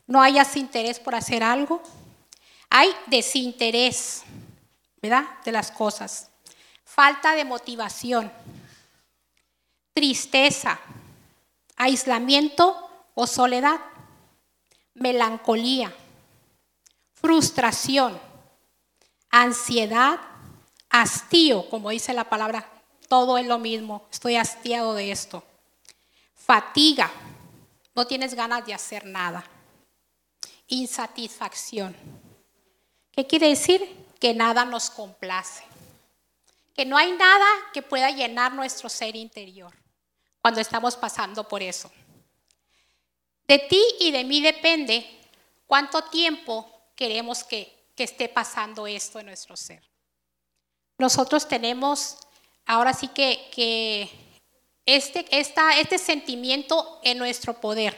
no 0.07 0.21
hayas 0.21 0.55
interés 0.55 0.99
por 0.99 1.15
hacer 1.15 1.43
algo. 1.43 1.81
Hay 2.69 2.89
desinterés, 3.07 4.23
¿verdad? 5.01 5.25
De 5.43 5.51
las 5.51 5.71
cosas. 5.71 6.29
Falta 6.83 7.35
de 7.35 7.45
motivación, 7.45 8.31
tristeza, 9.93 10.79
aislamiento 11.75 12.89
o 13.13 13.27
soledad, 13.27 13.79
melancolía, 14.95 15.93
frustración, 17.21 18.19
ansiedad, 19.29 20.19
hastío, 20.89 21.69
como 21.69 21.89
dice 21.89 22.13
la 22.13 22.29
palabra, 22.29 22.69
todo 23.07 23.37
es 23.37 23.45
lo 23.45 23.59
mismo, 23.59 24.07
estoy 24.11 24.35
hastiado 24.35 24.93
de 24.93 25.11
esto, 25.11 25.43
fatiga, 26.35 27.11
no 27.95 28.07
tienes 28.07 28.33
ganas 28.33 28.65
de 28.65 28.73
hacer 28.73 29.05
nada. 29.05 29.43
Insatisfacción. 30.67 31.95
¿Qué 33.11 33.27
quiere 33.27 33.49
decir? 33.49 34.05
Que 34.19 34.33
nada 34.33 34.63
nos 34.63 34.89
complace. 34.89 35.63
Que 36.75 36.85
no 36.85 36.95
hay 36.97 37.11
nada 37.11 37.45
que 37.73 37.81
pueda 37.81 38.09
llenar 38.11 38.53
nuestro 38.53 38.87
ser 38.87 39.15
interior 39.15 39.73
cuando 40.41 40.61
estamos 40.61 40.95
pasando 40.95 41.45
por 41.47 41.61
eso. 41.61 41.91
De 43.47 43.59
ti 43.59 43.83
y 43.99 44.11
de 44.11 44.23
mí 44.23 44.41
depende 44.41 45.05
cuánto 45.67 46.03
tiempo 46.03 46.78
queremos 46.99 47.45
que, 47.45 47.79
esté 47.95 48.29
pasando 48.29 48.87
esto 48.87 49.19
en 49.19 49.25
nuestro 49.25 49.57
ser. 49.57 49.83
Nosotros 50.97 51.45
tenemos 51.45 52.17
ahora 52.65 52.93
sí 52.93 53.09
que, 53.09 53.49
que 53.53 54.09
este, 54.85 55.25
este 55.31 55.97
sentimiento 55.97 57.01
en 57.03 57.17
nuestro 57.17 57.59
poder. 57.59 57.97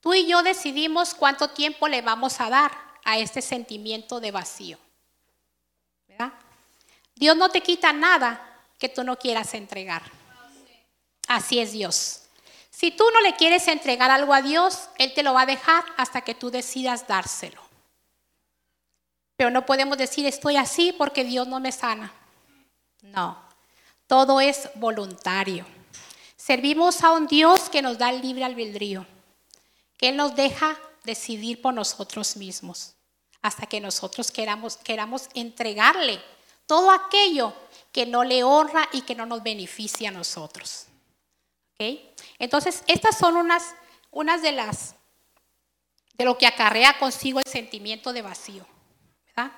Tú 0.00 0.12
y 0.12 0.26
yo 0.26 0.42
decidimos 0.42 1.14
cuánto 1.14 1.48
tiempo 1.48 1.88
le 1.88 2.02
vamos 2.02 2.42
a 2.42 2.50
dar 2.50 2.72
a 3.04 3.18
este 3.18 3.40
sentimiento 3.40 4.20
de 4.20 4.30
vacío. 4.32 4.78
Dios 7.14 7.36
no 7.36 7.48
te 7.48 7.62
quita 7.62 7.94
nada 7.94 8.66
que 8.78 8.90
tú 8.90 9.02
no 9.02 9.18
quieras 9.18 9.54
entregar. 9.54 10.02
Así 11.26 11.58
es 11.58 11.72
Dios. 11.72 12.22
Si 12.70 12.90
tú 12.90 13.04
no 13.14 13.22
le 13.22 13.34
quieres 13.34 13.66
entregar 13.66 14.10
algo 14.10 14.34
a 14.34 14.42
Dios, 14.42 14.90
Él 14.98 15.14
te 15.14 15.22
lo 15.22 15.32
va 15.32 15.42
a 15.42 15.46
dejar 15.46 15.84
hasta 15.96 16.20
que 16.20 16.34
tú 16.34 16.50
decidas 16.50 17.06
dárselo. 17.06 17.69
Pero 19.40 19.48
no 19.48 19.64
podemos 19.64 19.96
decir 19.96 20.26
estoy 20.26 20.58
así 20.58 20.92
porque 20.92 21.24
Dios 21.24 21.48
no 21.48 21.60
me 21.60 21.72
sana. 21.72 22.12
No, 23.00 23.42
todo 24.06 24.38
es 24.38 24.68
voluntario. 24.74 25.64
Servimos 26.36 27.02
a 27.02 27.12
un 27.12 27.26
Dios 27.26 27.70
que 27.70 27.80
nos 27.80 27.96
da 27.96 28.12
libre 28.12 28.44
albedrío, 28.44 29.06
que 29.96 30.10
Él 30.10 30.18
nos 30.18 30.36
deja 30.36 30.78
decidir 31.04 31.62
por 31.62 31.72
nosotros 31.72 32.36
mismos, 32.36 32.92
hasta 33.40 33.64
que 33.64 33.80
nosotros 33.80 34.30
queramos, 34.30 34.76
queramos 34.76 35.30
entregarle 35.32 36.20
todo 36.66 36.90
aquello 36.90 37.54
que 37.92 38.04
no 38.04 38.24
le 38.24 38.44
honra 38.44 38.90
y 38.92 39.00
que 39.00 39.14
no 39.14 39.24
nos 39.24 39.42
beneficia 39.42 40.10
a 40.10 40.12
nosotros. 40.12 40.84
Entonces, 42.38 42.84
estas 42.86 43.16
son 43.16 43.38
unas, 43.38 43.74
unas 44.10 44.42
de 44.42 44.52
las 44.52 44.96
de 46.12 46.26
lo 46.26 46.36
que 46.36 46.46
acarrea 46.46 46.98
consigo 46.98 47.38
el 47.38 47.50
sentimiento 47.50 48.12
de 48.12 48.20
vacío. 48.20 48.66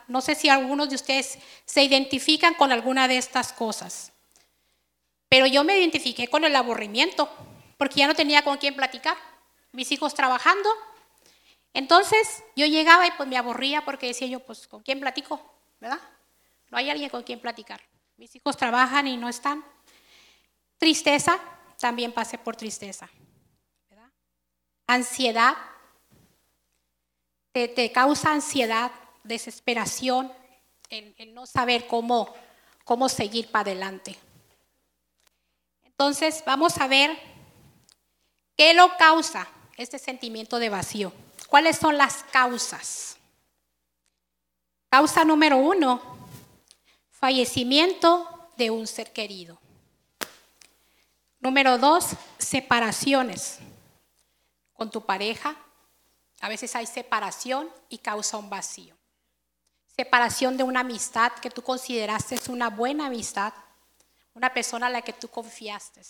No 0.08 0.20
sé 0.20 0.34
si 0.34 0.48
algunos 0.48 0.88
de 0.88 0.96
ustedes 0.96 1.38
se 1.64 1.82
identifican 1.82 2.54
con 2.54 2.72
alguna 2.72 3.08
de 3.08 3.18
estas 3.18 3.52
cosas, 3.52 4.12
pero 5.28 5.46
yo 5.46 5.64
me 5.64 5.78
identifiqué 5.78 6.28
con 6.28 6.44
el 6.44 6.54
aburrimiento, 6.54 7.28
porque 7.78 8.00
ya 8.00 8.06
no 8.06 8.14
tenía 8.14 8.42
con 8.42 8.58
quién 8.58 8.76
platicar. 8.76 9.16
Mis 9.72 9.90
hijos 9.90 10.14
trabajando. 10.14 10.68
Entonces 11.72 12.44
yo 12.54 12.66
llegaba 12.66 13.06
y 13.06 13.10
pues 13.12 13.28
me 13.28 13.38
aburría 13.38 13.84
porque 13.84 14.08
decía 14.08 14.28
yo, 14.28 14.40
pues 14.40 14.68
¿con 14.68 14.82
quién 14.82 15.00
platico? 15.00 15.40
¿Verdad? 15.80 15.98
No 16.70 16.78
hay 16.78 16.90
alguien 16.90 17.10
con 17.10 17.22
quien 17.22 17.40
platicar. 17.40 17.80
Mis 18.16 18.36
hijos 18.36 18.56
trabajan 18.56 19.06
y 19.08 19.16
no 19.16 19.28
están. 19.28 19.64
Tristeza, 20.78 21.38
también 21.78 22.12
pasé 22.12 22.38
por 22.38 22.54
tristeza. 22.54 23.08
Ansiedad, 24.86 25.56
te, 27.52 27.92
causa 27.92 28.32
ansiedad, 28.32 28.90
desesperación, 29.24 30.32
en, 30.90 31.34
no 31.34 31.46
saber 31.46 31.86
cómo, 31.86 32.32
cómo 32.84 33.08
seguir 33.08 33.50
para 33.50 33.70
adelante. 33.70 34.18
Entonces, 35.84 36.42
vamos 36.44 36.78
a 36.78 36.86
ver 36.86 37.18
qué 38.56 38.74
lo 38.74 38.96
causa 38.96 39.48
este 39.76 39.98
sentimiento 39.98 40.58
de 40.58 40.68
vacío. 40.68 41.12
¿Cuáles 41.48 41.76
son 41.76 41.96
las 41.96 42.24
causas? 42.24 43.16
Causa 44.88 45.24
número 45.24 45.56
uno, 45.56 46.02
fallecimiento 47.10 48.28
de 48.56 48.70
un 48.70 48.86
ser 48.86 49.12
querido. 49.12 49.58
Número 51.40 51.78
dos, 51.78 52.10
separaciones 52.38 53.58
con 54.74 54.90
tu 54.90 55.04
pareja. 55.04 55.56
A 56.40 56.48
veces 56.48 56.74
hay 56.76 56.86
separación 56.86 57.70
y 57.88 57.98
causa 57.98 58.36
un 58.36 58.50
vacío. 58.50 58.96
Separación 59.96 60.56
de 60.56 60.62
una 60.62 60.80
amistad 60.80 61.32
que 61.32 61.50
tú 61.50 61.62
consideraste 61.62 62.38
una 62.50 62.70
buena 62.70 63.06
amistad, 63.06 63.52
una 64.34 64.52
persona 64.52 64.86
a 64.86 64.90
la 64.90 65.02
que 65.02 65.12
tú 65.12 65.28
confiaste. 65.28 66.02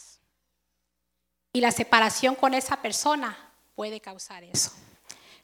Y 1.53 1.61
la 1.61 1.71
separación 1.71 2.35
con 2.35 2.55
esa 2.55 2.81
persona 2.81 3.37
puede 3.75 4.01
causar 4.01 4.45
eso. 4.45 4.73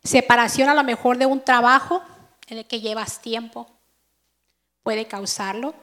Separación 0.05 0.69
a 0.69 0.75
lo 0.75 0.85
mejor 0.85 1.19
de 1.19 1.27
un 1.27 1.43
trabajo 1.45 2.03
en 2.47 2.59
el 2.59 2.67
que 2.67 2.81
llevas 2.81 3.21
tiempo 3.21 3.69
puede 4.83 5.07
causarlo 5.07 5.75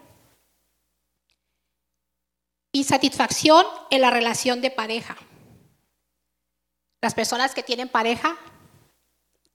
Insatisfacción 2.76 3.66
en 3.90 4.02
la 4.02 4.10
relación 4.10 4.60
de 4.60 4.70
pareja. 4.70 5.16
Las 7.00 7.14
personas 7.14 7.56
que 7.56 7.64
tienen 7.64 7.88
pareja 7.88 8.36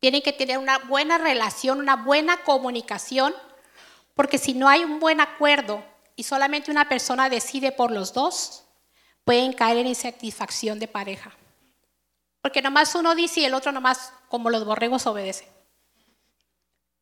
tienen 0.00 0.22
que 0.22 0.32
tener 0.32 0.58
una 0.58 0.78
buena 0.78 1.18
relación, 1.18 1.78
una 1.78 1.96
buena 1.96 2.38
comunicación, 2.42 3.34
porque 4.14 4.38
si 4.38 4.54
no 4.54 4.68
hay 4.68 4.82
un 4.82 4.98
buen 4.98 5.20
acuerdo 5.20 5.84
y 6.16 6.24
solamente 6.24 6.70
una 6.70 6.88
persona 6.88 7.28
decide 7.28 7.70
por 7.70 7.90
los 7.90 8.12
dos, 8.12 8.64
pueden 9.24 9.52
caer 9.52 9.78
en 9.78 9.86
insatisfacción 9.86 10.78
de 10.78 10.88
pareja. 10.88 11.32
Porque 12.40 12.62
nomás 12.62 12.94
uno 12.94 13.14
dice 13.14 13.40
y 13.40 13.44
el 13.44 13.54
otro 13.54 13.70
nomás, 13.70 14.12
como 14.28 14.48
los 14.48 14.64
borregos, 14.64 15.06
obedece. 15.06 15.46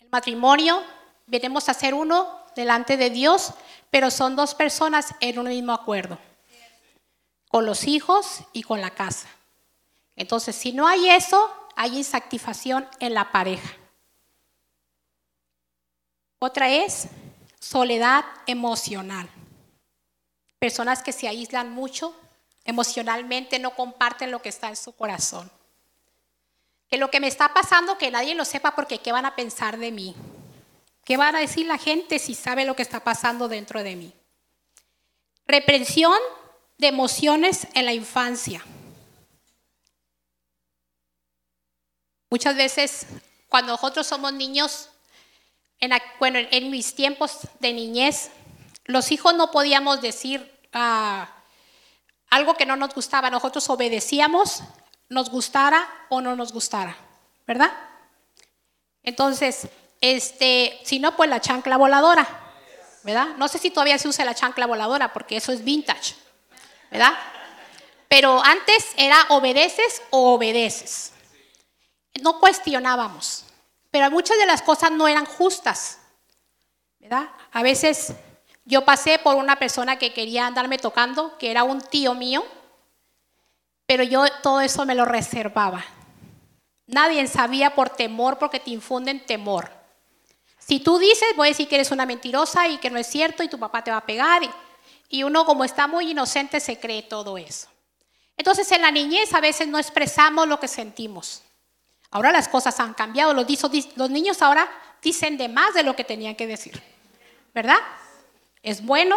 El 0.01 0.09
matrimonio, 0.11 0.83
venimos 1.27 1.69
a 1.69 1.75
ser 1.75 1.95
uno 1.95 2.43
delante 2.57 2.97
de 2.97 3.11
Dios, 3.11 3.53
pero 3.91 4.11
son 4.11 4.35
dos 4.35 4.55
personas 4.55 5.15
en 5.21 5.39
un 5.39 5.47
mismo 5.47 5.73
acuerdo, 5.73 6.19
con 7.49 7.65
los 7.65 7.87
hijos 7.87 8.41
y 8.53 8.65
con 8.65 8.81
la 8.81 8.91
casa. 8.91 9.29
Entonces, 10.17 10.57
si 10.57 10.73
no 10.73 10.89
hay 10.89 11.11
eso, 11.11 11.49
hay 11.79 11.97
insatisfacción 11.97 12.89
en 12.99 13.15
la 13.15 13.31
pareja. 13.31 13.77
Otra 16.41 16.69
es 16.69 17.07
soledad 17.61 18.25
emocional. 18.49 19.31
Personas 20.59 21.05
que 21.05 21.13
se 21.13 21.29
aíslan 21.29 21.71
mucho, 21.71 22.17
emocionalmente 22.65 23.61
no 23.61 23.77
comparten 23.77 24.33
lo 24.33 24.43
que 24.43 24.49
está 24.49 24.69
en 24.69 24.75
su 24.75 24.91
corazón. 24.91 25.49
Que 26.91 26.97
lo 26.97 27.13
que 27.13 27.21
me 27.21 27.29
está 27.29 27.55
pasando, 27.55 27.97
que 27.97 28.11
nadie 28.11 28.35
lo 28.35 28.45
sepa 28.45 28.75
porque 28.75 28.99
¿qué 28.99 29.13
van 29.13 29.27
a 29.27 29.37
pensar 29.37 29.79
de 29.79 29.93
mí? 29.93 30.17
¿Qué 31.05 31.17
va 31.17 31.29
a 31.29 31.33
decir 31.33 31.67
la 31.67 31.79
gente 31.79 32.19
si 32.19 32.35
sabe 32.35 32.65
lo 32.65 32.75
que 32.75 32.83
está 32.83 33.05
pasando 33.05 33.47
dentro 33.47 33.85
de 33.85 33.95
mí? 33.95 34.13
Represión 35.47 36.19
de 36.77 36.89
emociones 36.89 37.69
en 37.75 37.85
la 37.85 37.93
infancia. 37.93 38.65
Muchas 42.31 42.57
veces 42.57 43.07
cuando 43.49 43.73
nosotros 43.73 44.07
somos 44.07 44.33
niños, 44.33 44.91
en, 45.81 45.93
bueno, 46.19 46.39
en 46.51 46.71
mis 46.71 46.95
tiempos 46.95 47.39
de 47.61 47.73
niñez, 47.73 48.31
los 48.85 49.11
hijos 49.13 49.35
no 49.35 49.51
podíamos 49.51 50.01
decir 50.01 50.51
ah, 50.73 51.29
algo 52.31 52.55
que 52.55 52.67
no 52.67 52.77
nos 52.77 52.95
gustaba. 52.95 53.31
Nosotros 53.31 53.69
obedecíamos, 53.71 54.63
nos 55.09 55.31
gustara 55.31 55.89
o 56.11 56.21
no 56.21 56.37
nos 56.37 56.53
gustara, 56.53 56.97
¿verdad? 57.47 57.73
Entonces, 59.03 59.69
este, 60.01 60.79
si 60.85 60.99
no, 60.99 61.17
pues 61.17 61.31
la 61.31 61.41
chancla 61.41 61.77
voladora, 61.77 62.27
¿verdad? 63.05 63.29
No 63.39 63.49
sé 63.49 63.59
si 63.59 63.71
todavía 63.71 63.99
se 63.99 64.09
usa 64.09 64.25
la 64.25 64.35
chancla 64.35 64.67
voladora 64.67 65.13
porque 65.13 65.37
eso 65.37 65.53
es 65.53 65.65
vintage, 65.65 66.15
¿verdad? 66.91 67.15
Pero 68.09 68.43
antes 68.45 68.93
era 68.97 69.25
obedeces 69.31 70.03
o 70.11 70.35
obedeces. 70.35 71.13
No 72.23 72.39
cuestionábamos, 72.39 73.45
pero 73.91 74.11
muchas 74.11 74.39
de 74.39 74.47
las 74.47 74.63
cosas 74.63 74.91
no 74.91 75.09
eran 75.09 75.25
justas, 75.25 75.99
¿verdad? 76.99 77.29
A 77.53 77.63
veces 77.63 78.13
yo 78.65 78.85
pasé 78.85 79.19
por 79.19 79.37
una 79.37 79.57
persona 79.57 79.99
que 79.99 80.13
quería 80.13 80.47
andarme 80.47 80.79
tocando, 80.79 81.39
que 81.39 81.51
era 81.51 81.65
un 81.65 81.81
tío 81.81 82.15
mío, 82.15 82.45
pero 83.87 84.03
yo 84.03 84.25
todo 84.43 84.61
eso 84.61 84.85
me 84.85 84.95
lo 84.95 85.07
reservaba. 85.07 85.85
Nadie 86.87 87.27
sabía 87.27 87.75
por 87.75 87.91
temor, 87.91 88.39
porque 88.39 88.61
te 88.61 88.71
infunden 88.71 89.25
temor. 89.25 89.71
Si 90.59 90.81
tú 90.81 90.99
dices, 90.99 91.29
voy 91.35 91.49
a 91.49 91.51
decir 91.51 91.67
que 91.67 91.77
eres 91.77 91.91
una 91.91 92.05
mentirosa 92.05 92.69
y 92.69 92.77
que 92.77 92.91
no 92.91 92.99
es 92.99 93.07
cierto 93.07 93.43
y 93.43 93.49
tu 93.49 93.59
papá 93.59 93.83
te 93.83 93.91
va 93.91 93.97
a 93.97 94.07
pegar. 94.07 94.43
Y, 95.09 95.23
uno 95.23 95.47
como 95.47 95.65
está 95.65 95.87
muy 95.87 96.11
inocente 96.11 96.61
se 96.61 96.79
cree 96.79 97.03
todo 97.03 97.39
eso. 97.39 97.69
Entonces 98.37 98.71
en 98.73 98.83
la 98.83 98.91
niñez 98.91 99.33
a 99.33 99.41
veces 99.41 99.67
no 99.67 99.79
expresamos 99.79 100.47
lo 100.47 100.61
que 100.61 100.69
sentimos. 100.69 101.43
Ahora 102.11 102.33
las 102.33 102.49
cosas 102.49 102.79
han 102.81 102.95
cambiado. 102.95 103.35
Los, 103.35 104.11
niños 104.11 104.43
ahora 104.43 104.69
dicen 105.03 105.37
de 105.37 105.49
más 105.49 105.75
de 105.75 105.83
lo 105.83 105.95
que 105.95 106.05
tenían 106.05 106.35
que 106.35 106.47
decir. 106.47 106.83
¿Verdad? 107.55 107.79
Es 108.63 108.85
bueno, 108.85 109.17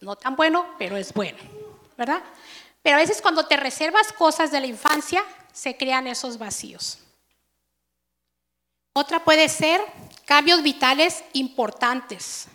no 0.00 0.16
tan 0.16 0.36
bueno, 0.36 0.66
pero 0.78 0.96
es 0.96 1.12
bueno. 1.12 1.38
¿Verdad? 1.96 2.22
Pero 2.82 2.96
a 2.96 3.00
veces 3.00 3.22
cuando 3.22 3.46
te 3.46 3.56
reservas 3.56 4.12
cosas 4.12 4.50
de 4.50 4.60
la 4.60 4.66
infancia, 4.66 5.24
se 5.52 5.76
crean 5.76 6.06
esos 6.06 6.38
vacíos. 6.38 6.98
Otra 8.92 9.24
puede 9.24 9.48
ser 9.48 9.80
cambios 10.24 10.62
vitales 10.62 11.24
importantes. 11.32 12.48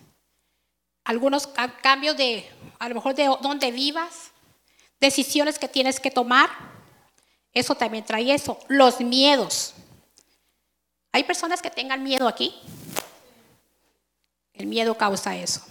Algunos 1.03 1.47
cambios 1.81 2.15
de, 2.17 2.49
a 2.79 2.87
lo 2.89 2.95
mejor 2.95 3.15
de 3.15 3.25
dónde 3.41 3.71
vivas, 3.71 4.31
decisiones 4.99 5.57
que 5.57 5.67
tienes 5.67 5.99
que 5.99 6.11
tomar. 6.11 6.49
Eso 7.53 7.75
también 7.75 8.05
trae 8.05 8.33
eso. 8.33 8.59
Los 8.67 8.99
miedos. 9.01 9.73
¿Hay 11.11 11.23
personas 11.23 11.61
que 11.61 11.69
tengan 11.69 12.03
miedo 12.03 12.27
aquí? 12.27 12.55
El 14.53 14.67
miedo 14.67 14.95
causa 14.95 15.35
eso. 15.35 15.61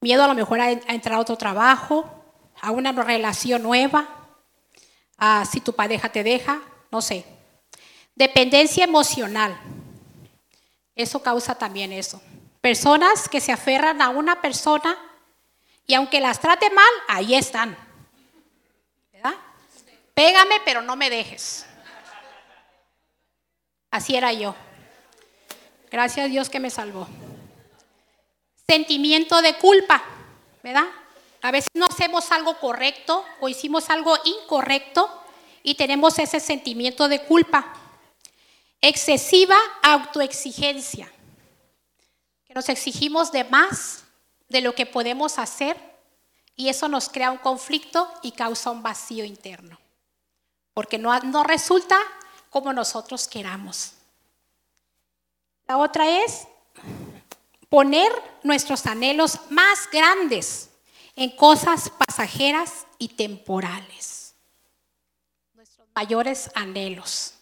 Miedo 0.00 0.24
a 0.24 0.28
lo 0.28 0.34
mejor 0.34 0.60
a, 0.60 0.70
entrar 0.70 1.16
a 1.16 1.20
otro 1.20 1.36
trabajo, 1.36 2.10
a 2.60 2.70
una 2.70 2.92
relación 2.92 3.62
nueva, 3.62 4.08
a 5.18 5.44
si 5.44 5.60
tu 5.60 5.74
pareja 5.74 6.10
te 6.10 6.24
deja, 6.24 6.62
no 6.90 7.02
sé. 7.02 7.24
Dependencia 8.14 8.84
emocional. 8.84 9.60
Eso 10.94 11.22
causa 11.22 11.54
también 11.54 11.92
eso. 11.92 12.20
Personas 12.60 13.28
que 13.28 13.40
se 13.40 13.52
aferran 13.52 14.02
a 14.02 14.08
una 14.08 14.40
persona 14.42 14.96
y 15.86 15.94
aunque 15.94 16.20
las 16.20 16.40
trate 16.40 16.70
mal, 16.70 16.90
ahí 17.08 17.34
están. 17.34 17.76
Pégame, 20.14 20.60
pero 20.64 20.82
no 20.82 20.96
me 20.96 21.10
dejes. 21.10 21.66
Así 23.90 24.16
era 24.16 24.32
yo. 24.32 24.54
Gracias 25.90 26.26
a 26.26 26.28
Dios 26.28 26.48
que 26.48 26.60
me 26.60 26.70
salvó. 26.70 27.08
Sentimiento 28.68 29.42
de 29.42 29.56
culpa, 29.56 30.02
¿verdad? 30.62 30.86
A 31.42 31.50
veces 31.50 31.70
no 31.74 31.86
hacemos 31.86 32.30
algo 32.30 32.58
correcto 32.58 33.24
o 33.40 33.48
hicimos 33.48 33.90
algo 33.90 34.16
incorrecto 34.24 35.10
y 35.62 35.74
tenemos 35.74 36.18
ese 36.18 36.38
sentimiento 36.38 37.08
de 37.08 37.24
culpa. 37.24 37.74
Excesiva 38.80 39.56
autoexigencia, 39.82 41.10
que 42.46 42.54
nos 42.54 42.68
exigimos 42.68 43.32
de 43.32 43.44
más 43.44 44.04
de 44.48 44.60
lo 44.60 44.74
que 44.74 44.86
podemos 44.86 45.38
hacer 45.38 45.76
y 46.54 46.68
eso 46.68 46.88
nos 46.88 47.08
crea 47.08 47.30
un 47.30 47.38
conflicto 47.38 48.12
y 48.22 48.32
causa 48.32 48.70
un 48.70 48.82
vacío 48.82 49.24
interno, 49.24 49.79
porque 50.74 50.98
no, 50.98 51.18
no 51.20 51.44
resulta 51.44 51.98
como 52.50 52.72
nosotros 52.72 53.28
queramos. 53.28 53.94
La 55.66 55.78
otra 55.78 56.08
es 56.24 56.48
poner 57.68 58.10
nuestros 58.42 58.86
anhelos 58.86 59.38
más 59.50 59.88
grandes 59.90 60.70
en 61.14 61.34
cosas 61.36 61.90
pasajeras 61.90 62.86
y 62.98 63.08
temporales. 63.08 64.34
Nuestros 65.54 65.88
mayores 65.94 66.50
anhelos. 66.54 67.34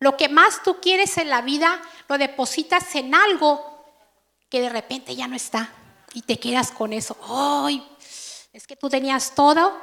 Lo 0.00 0.16
que 0.16 0.28
más 0.28 0.62
tú 0.62 0.80
quieres 0.80 1.18
en 1.18 1.28
la 1.28 1.42
vida 1.42 1.80
lo 2.08 2.18
depositas 2.18 2.94
en 2.94 3.14
algo 3.14 3.84
que 4.48 4.60
de 4.60 4.68
repente 4.68 5.14
ya 5.14 5.28
no 5.28 5.36
está 5.36 5.72
y 6.14 6.22
te 6.22 6.40
quedas 6.40 6.72
con 6.72 6.92
eso. 6.92 7.16
Ay, 7.28 7.86
es 8.52 8.66
que 8.66 8.76
tú 8.76 8.88
tenías 8.88 9.34
todo, 9.34 9.78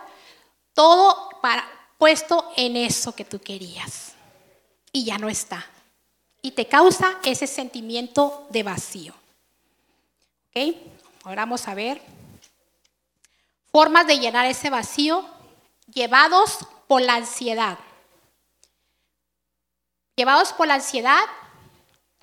todo 0.73 1.29
para, 1.41 1.65
puesto 1.97 2.51
en 2.55 2.77
eso 2.77 3.13
que 3.15 3.25
tú 3.25 3.39
querías 3.39 4.13
y 4.91 5.05
ya 5.05 5.17
no 5.17 5.29
está. 5.29 5.65
Y 6.41 6.51
te 6.51 6.67
causa 6.67 7.17
ese 7.23 7.47
sentimiento 7.47 8.47
de 8.49 8.63
vacío. 8.63 9.13
¿Ok? 10.49 10.75
Ahora 11.23 11.43
vamos 11.43 11.67
a 11.67 11.75
ver 11.75 12.01
formas 13.71 14.07
de 14.07 14.19
llenar 14.19 14.45
ese 14.45 14.69
vacío 14.69 15.25
llevados 15.93 16.59
por 16.87 17.01
la 17.01 17.15
ansiedad. 17.15 17.77
Llevados 20.15 20.53
por 20.53 20.67
la 20.67 20.75
ansiedad, 20.75 21.21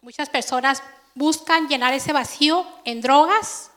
muchas 0.02 0.28
personas 0.28 0.82
buscan 1.14 1.68
llenar 1.68 1.94
ese 1.94 2.12
vacío 2.12 2.66
en 2.84 3.00
drogas, 3.00 3.70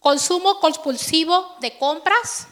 consumo 0.00 0.58
compulsivo 0.58 1.54
de 1.60 1.78
compras. 1.78 2.48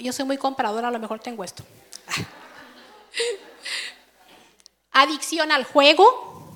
Yo 0.00 0.12
soy 0.12 0.24
muy 0.24 0.38
compradora, 0.38 0.88
a 0.88 0.90
lo 0.90 0.98
mejor 0.98 1.20
tengo 1.20 1.44
esto. 1.44 1.62
Adicción 4.92 5.52
al 5.52 5.64
juego. 5.64 6.50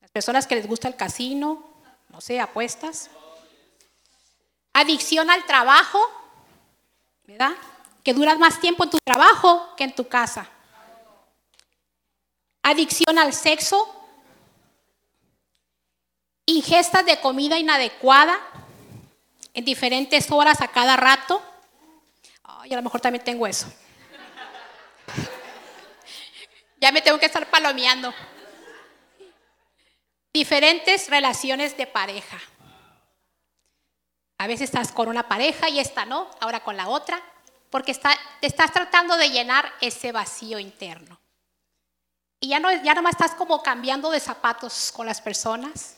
Las 0.00 0.10
personas 0.10 0.46
que 0.46 0.56
les 0.56 0.66
gusta 0.66 0.88
el 0.88 0.96
casino, 0.96 1.64
no 2.08 2.20
sé, 2.20 2.40
apuestas. 2.40 3.10
Adicción 4.72 5.30
al 5.30 5.44
trabajo, 5.46 6.00
¿verdad? 7.24 7.52
Que 8.02 8.14
duras 8.14 8.38
más 8.38 8.60
tiempo 8.60 8.84
en 8.84 8.90
tu 8.90 8.98
trabajo 9.04 9.74
que 9.76 9.84
en 9.84 9.94
tu 9.94 10.08
casa. 10.08 10.48
Adicción 12.62 13.18
al 13.18 13.34
sexo. 13.34 13.98
Ingestas 16.46 17.06
de 17.06 17.20
comida 17.20 17.58
inadecuada 17.58 18.38
en 19.54 19.64
diferentes 19.64 20.30
horas 20.30 20.60
a 20.60 20.68
cada 20.68 20.96
rato. 20.96 21.42
Ay, 22.72 22.74
a 22.74 22.76
lo 22.78 22.84
mejor 22.84 23.02
también 23.02 23.22
tengo 23.22 23.46
eso. 23.46 23.66
Ya 26.80 26.90
me 26.90 27.02
tengo 27.02 27.18
que 27.18 27.26
estar 27.26 27.46
palomeando. 27.50 28.14
Diferentes 30.32 31.10
relaciones 31.10 31.76
de 31.76 31.86
pareja. 31.86 32.38
A 34.38 34.46
veces 34.46 34.70
estás 34.70 34.90
con 34.90 35.08
una 35.08 35.28
pareja 35.28 35.68
y 35.68 35.80
esta 35.80 36.06
no, 36.06 36.30
ahora 36.40 36.64
con 36.64 36.78
la 36.78 36.88
otra, 36.88 37.20
porque 37.68 37.92
está, 37.92 38.18
te 38.40 38.46
estás 38.46 38.72
tratando 38.72 39.18
de 39.18 39.28
llenar 39.28 39.70
ese 39.82 40.10
vacío 40.10 40.58
interno. 40.58 41.20
Y 42.40 42.48
ya 42.48 42.58
no, 42.58 42.72
ya 42.82 42.94
nomás 42.94 43.12
estás 43.12 43.34
como 43.34 43.62
cambiando 43.62 44.10
de 44.10 44.18
zapatos 44.18 44.90
con 44.92 45.04
las 45.04 45.20
personas, 45.20 45.96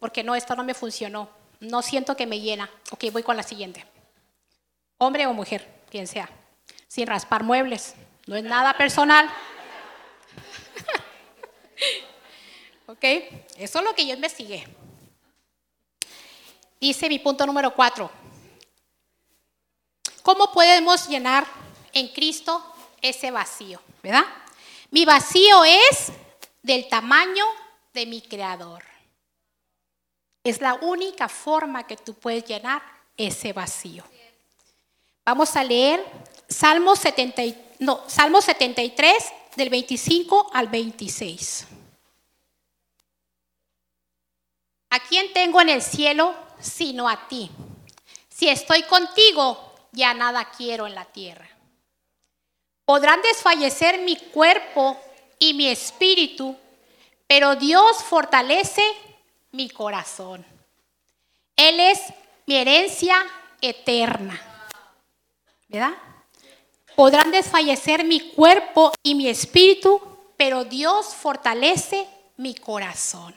porque 0.00 0.24
no, 0.24 0.34
esto 0.34 0.56
no 0.56 0.64
me 0.64 0.74
funcionó. 0.74 1.30
No 1.60 1.80
siento 1.80 2.16
que 2.16 2.26
me 2.26 2.40
llena. 2.40 2.68
Ok, 2.90 3.04
voy 3.12 3.22
con 3.22 3.36
la 3.36 3.44
siguiente. 3.44 3.86
Hombre 4.98 5.26
o 5.28 5.32
mujer, 5.32 5.77
quien 5.88 6.06
sea. 6.06 6.28
Sin 6.86 7.06
raspar 7.06 7.42
muebles. 7.42 7.94
No 8.26 8.36
es 8.36 8.44
nada 8.44 8.74
personal. 8.74 9.28
¿Ok? 12.86 13.04
Eso 13.56 13.78
es 13.78 13.84
lo 13.84 13.94
que 13.94 14.06
yo 14.06 14.14
investigué. 14.14 14.66
Dice 16.80 17.08
mi 17.08 17.18
punto 17.18 17.46
número 17.46 17.74
cuatro. 17.74 18.10
¿Cómo 20.22 20.52
podemos 20.52 21.08
llenar 21.08 21.46
en 21.92 22.08
Cristo 22.08 22.64
ese 23.00 23.30
vacío? 23.30 23.80
¿Verdad? 24.02 24.24
Mi 24.90 25.04
vacío 25.04 25.64
es 25.64 26.12
del 26.62 26.88
tamaño 26.88 27.44
de 27.94 28.06
mi 28.06 28.20
creador. 28.20 28.84
Es 30.44 30.60
la 30.60 30.74
única 30.74 31.28
forma 31.28 31.86
que 31.86 31.96
tú 31.96 32.14
puedes 32.14 32.44
llenar 32.44 32.82
ese 33.16 33.52
vacío. 33.52 34.04
Vamos 35.28 35.56
a 35.56 35.62
leer 35.62 36.02
Salmo, 36.48 36.96
70, 36.96 37.42
no, 37.80 38.02
Salmo 38.06 38.40
73 38.40 39.14
del 39.56 39.68
25 39.68 40.52
al 40.54 40.68
26. 40.68 41.66
¿A 44.88 45.00
quién 45.00 45.30
tengo 45.34 45.60
en 45.60 45.68
el 45.68 45.82
cielo 45.82 46.34
sino 46.62 47.10
a 47.10 47.28
ti? 47.28 47.50
Si 48.30 48.48
estoy 48.48 48.84
contigo, 48.84 49.74
ya 49.92 50.14
nada 50.14 50.48
quiero 50.56 50.86
en 50.86 50.94
la 50.94 51.04
tierra. 51.04 51.46
Podrán 52.86 53.20
desfallecer 53.20 54.00
mi 54.00 54.16
cuerpo 54.16 54.98
y 55.38 55.52
mi 55.52 55.68
espíritu, 55.68 56.56
pero 57.26 57.54
Dios 57.54 58.02
fortalece 58.02 58.82
mi 59.52 59.68
corazón. 59.68 60.42
Él 61.54 61.80
es 61.80 62.00
mi 62.46 62.56
herencia 62.56 63.26
eterna. 63.60 64.57
¿Verdad? 65.68 65.92
Podrán 66.96 67.30
desfallecer 67.30 68.04
mi 68.04 68.32
cuerpo 68.32 68.92
y 69.02 69.14
mi 69.14 69.28
espíritu, 69.28 70.00
pero 70.36 70.64
Dios 70.64 71.14
fortalece 71.14 72.08
mi 72.36 72.54
corazón. 72.54 73.34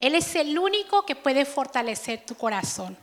Él 0.00 0.14
es 0.14 0.34
el 0.34 0.58
único 0.58 1.04
que 1.04 1.14
puede 1.14 1.44
fortalecer 1.44 2.24
tu 2.24 2.34
corazón. 2.34 2.96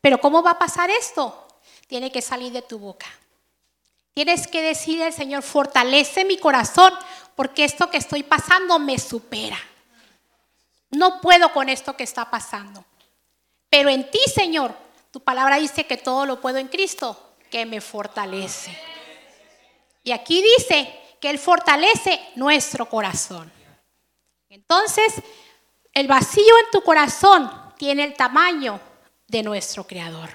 Pero 0.00 0.20
¿cómo 0.20 0.42
va 0.42 0.52
a 0.52 0.58
pasar 0.58 0.90
esto? 0.90 1.46
Tiene 1.86 2.10
que 2.10 2.20
salir 2.20 2.52
de 2.52 2.62
tu 2.62 2.78
boca. 2.78 3.06
Tienes 4.12 4.46
que 4.46 4.62
decirle 4.62 5.04
al 5.04 5.12
Señor, 5.12 5.42
fortalece 5.42 6.24
mi 6.24 6.38
corazón, 6.38 6.92
porque 7.34 7.64
esto 7.64 7.90
que 7.90 7.98
estoy 7.98 8.22
pasando 8.22 8.78
me 8.78 8.98
supera. 8.98 9.58
No 10.90 11.20
puedo 11.20 11.52
con 11.52 11.68
esto 11.68 11.96
que 11.96 12.04
está 12.04 12.30
pasando. 12.30 12.84
Pero 13.68 13.88
en 13.88 14.10
ti, 14.10 14.20
Señor, 14.34 14.74
tu 15.10 15.20
palabra 15.20 15.56
dice 15.56 15.86
que 15.86 15.96
todo 15.96 16.24
lo 16.24 16.40
puedo 16.40 16.58
en 16.58 16.68
Cristo, 16.68 17.25
que 17.50 17.66
me 17.66 17.80
fortalece. 17.80 18.76
Y 20.02 20.12
aquí 20.12 20.42
dice 20.42 21.16
que 21.20 21.30
Él 21.30 21.38
fortalece 21.38 22.20
nuestro 22.36 22.88
corazón. 22.88 23.52
Entonces, 24.48 25.14
el 25.92 26.06
vacío 26.06 26.58
en 26.64 26.70
tu 26.70 26.82
corazón 26.82 27.50
tiene 27.76 28.04
el 28.04 28.14
tamaño 28.14 28.80
de 29.26 29.42
nuestro 29.42 29.86
Creador. 29.86 30.30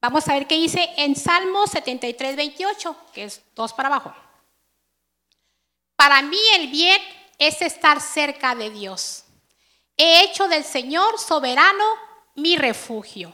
Vamos 0.00 0.28
a 0.28 0.34
ver 0.34 0.46
qué 0.46 0.56
dice 0.56 0.88
en 0.98 1.16
Salmo 1.16 1.66
73, 1.66 2.36
28, 2.36 2.96
que 3.12 3.24
es 3.24 3.42
dos 3.54 3.72
para 3.72 3.88
abajo. 3.88 4.14
Para 5.96 6.22
mí 6.22 6.38
el 6.54 6.68
bien 6.68 7.00
es 7.38 7.62
estar 7.62 8.00
cerca 8.00 8.54
de 8.54 8.70
Dios. 8.70 9.24
He 9.96 10.24
hecho 10.24 10.46
del 10.46 10.64
Señor 10.64 11.18
soberano 11.18 11.84
mi 12.34 12.56
refugio 12.56 13.32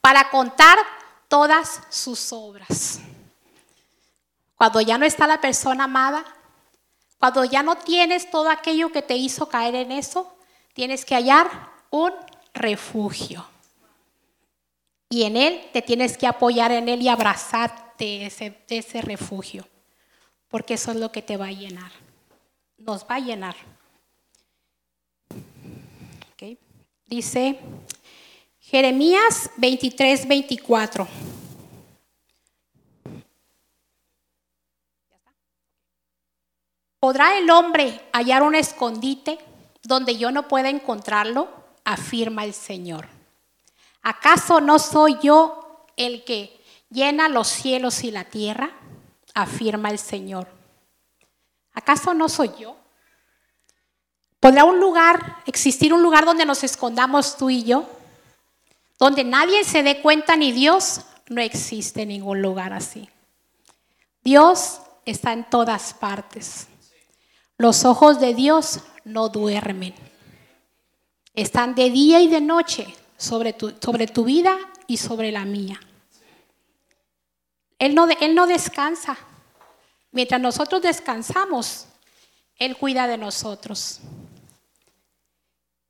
para 0.00 0.30
contar 0.30 0.78
todas 1.32 1.80
sus 1.88 2.30
obras. 2.30 3.00
Cuando 4.54 4.82
ya 4.82 4.98
no 4.98 5.06
está 5.06 5.26
la 5.26 5.40
persona 5.40 5.84
amada, 5.84 6.22
cuando 7.18 7.42
ya 7.46 7.62
no 7.62 7.78
tienes 7.78 8.30
todo 8.30 8.50
aquello 8.50 8.92
que 8.92 9.00
te 9.00 9.16
hizo 9.16 9.48
caer 9.48 9.76
en 9.76 9.92
eso, 9.92 10.36
tienes 10.74 11.06
que 11.06 11.14
hallar 11.14 11.48
un 11.88 12.12
refugio. 12.52 13.46
Y 15.08 15.22
en 15.22 15.38
Él 15.38 15.70
te 15.72 15.80
tienes 15.80 16.18
que 16.18 16.26
apoyar 16.26 16.70
en 16.70 16.90
Él 16.90 17.00
y 17.00 17.08
abrazarte 17.08 18.26
ese, 18.26 18.62
ese 18.68 19.00
refugio. 19.00 19.66
Porque 20.48 20.74
eso 20.74 20.90
es 20.90 20.98
lo 20.98 21.10
que 21.12 21.22
te 21.22 21.38
va 21.38 21.46
a 21.46 21.52
llenar. 21.52 21.92
Nos 22.76 23.04
va 23.04 23.14
a 23.14 23.20
llenar. 23.20 23.56
Dice 27.06 27.58
Jeremías 28.72 29.50
23, 29.58 30.26
24. 30.26 31.06
¿Podrá 36.98 37.36
el 37.36 37.50
hombre 37.50 38.00
hallar 38.14 38.42
un 38.42 38.54
escondite 38.54 39.38
donde 39.82 40.16
yo 40.16 40.30
no 40.30 40.48
pueda 40.48 40.70
encontrarlo? 40.70 41.50
Afirma 41.84 42.44
el 42.44 42.54
Señor. 42.54 43.08
¿Acaso 44.00 44.62
no 44.62 44.78
soy 44.78 45.18
yo 45.22 45.84
el 45.96 46.24
que 46.24 46.58
llena 46.88 47.28
los 47.28 47.48
cielos 47.48 48.02
y 48.04 48.10
la 48.10 48.24
tierra? 48.24 48.70
Afirma 49.34 49.90
el 49.90 49.98
Señor. 49.98 50.48
¿Acaso 51.74 52.14
no 52.14 52.30
soy 52.30 52.50
yo? 52.58 52.74
¿Podrá 54.40 54.64
un 54.64 54.80
lugar, 54.80 55.42
existir 55.44 55.92
un 55.92 56.02
lugar 56.02 56.24
donde 56.24 56.46
nos 56.46 56.64
escondamos 56.64 57.36
tú 57.36 57.50
y 57.50 57.64
yo? 57.64 57.86
Donde 59.02 59.24
nadie 59.24 59.64
se 59.64 59.82
dé 59.82 60.00
cuenta 60.00 60.36
ni 60.36 60.52
Dios, 60.52 61.00
no 61.28 61.40
existe 61.40 62.06
ningún 62.06 62.40
lugar 62.40 62.72
así. 62.72 63.08
Dios 64.22 64.80
está 65.04 65.32
en 65.32 65.42
todas 65.50 65.92
partes. 65.92 66.68
Los 67.56 67.84
ojos 67.84 68.20
de 68.20 68.32
Dios 68.32 68.78
no 69.02 69.28
duermen. 69.28 69.92
Están 71.34 71.74
de 71.74 71.90
día 71.90 72.20
y 72.20 72.28
de 72.28 72.40
noche 72.40 72.94
sobre 73.16 73.52
tu, 73.52 73.74
sobre 73.82 74.06
tu 74.06 74.22
vida 74.22 74.56
y 74.86 74.98
sobre 74.98 75.32
la 75.32 75.44
mía. 75.46 75.80
Él 77.80 77.96
no, 77.96 78.06
él 78.08 78.36
no 78.36 78.46
descansa. 78.46 79.18
Mientras 80.12 80.40
nosotros 80.40 80.80
descansamos, 80.80 81.88
Él 82.56 82.76
cuida 82.76 83.08
de 83.08 83.18
nosotros. 83.18 83.98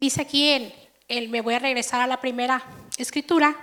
Dice 0.00 0.22
aquí, 0.22 0.72
en, 1.08 1.30
me 1.30 1.42
voy 1.42 1.52
a 1.52 1.58
regresar 1.58 2.00
a 2.00 2.06
la 2.06 2.18
primera 2.18 2.64
escritura, 2.96 3.56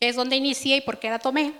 que 0.00 0.08
es 0.08 0.16
donde 0.16 0.36
inicié 0.36 0.76
y 0.76 0.80
por 0.80 0.98
qué 0.98 1.10
la 1.10 1.18
tomé. 1.18 1.54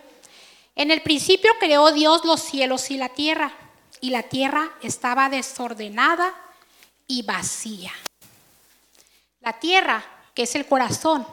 En 0.74 0.90
el 0.90 1.02
principio 1.02 1.50
creó 1.58 1.92
Dios 1.92 2.24
los 2.24 2.42
cielos 2.42 2.90
y 2.90 2.96
la 2.96 3.08
tierra, 3.08 3.52
y 4.00 4.10
la 4.10 4.24
tierra 4.24 4.70
estaba 4.82 5.28
desordenada 5.28 6.34
y 7.06 7.22
vacía. 7.22 7.92
La 9.40 9.54
tierra, 9.54 10.04
que 10.34 10.42
es 10.42 10.54
el 10.54 10.66
corazón, 10.66 11.26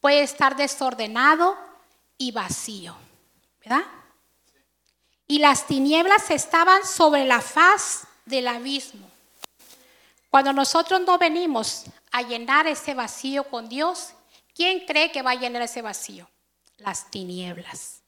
puede 0.00 0.22
estar 0.22 0.56
desordenado 0.56 1.56
y 2.18 2.32
vacío, 2.32 2.96
¿verdad? 3.60 3.84
Y 5.26 5.38
las 5.38 5.66
tinieblas 5.66 6.30
estaban 6.30 6.84
sobre 6.84 7.24
la 7.24 7.40
faz 7.40 8.04
del 8.24 8.48
abismo. 8.48 9.08
Cuando 10.30 10.52
nosotros 10.52 11.00
no 11.06 11.18
venimos 11.18 11.84
a 12.10 12.22
llenar 12.22 12.66
ese 12.66 12.94
vacío 12.94 13.44
con 13.44 13.68
Dios, 13.68 14.14
¿quién 14.60 14.80
cree 14.80 15.10
que 15.10 15.22
va 15.22 15.30
a 15.30 15.36
llenar 15.36 15.62
ese 15.62 15.80
vacío? 15.80 16.28
Las 16.76 17.10
tinieblas. 17.10 18.02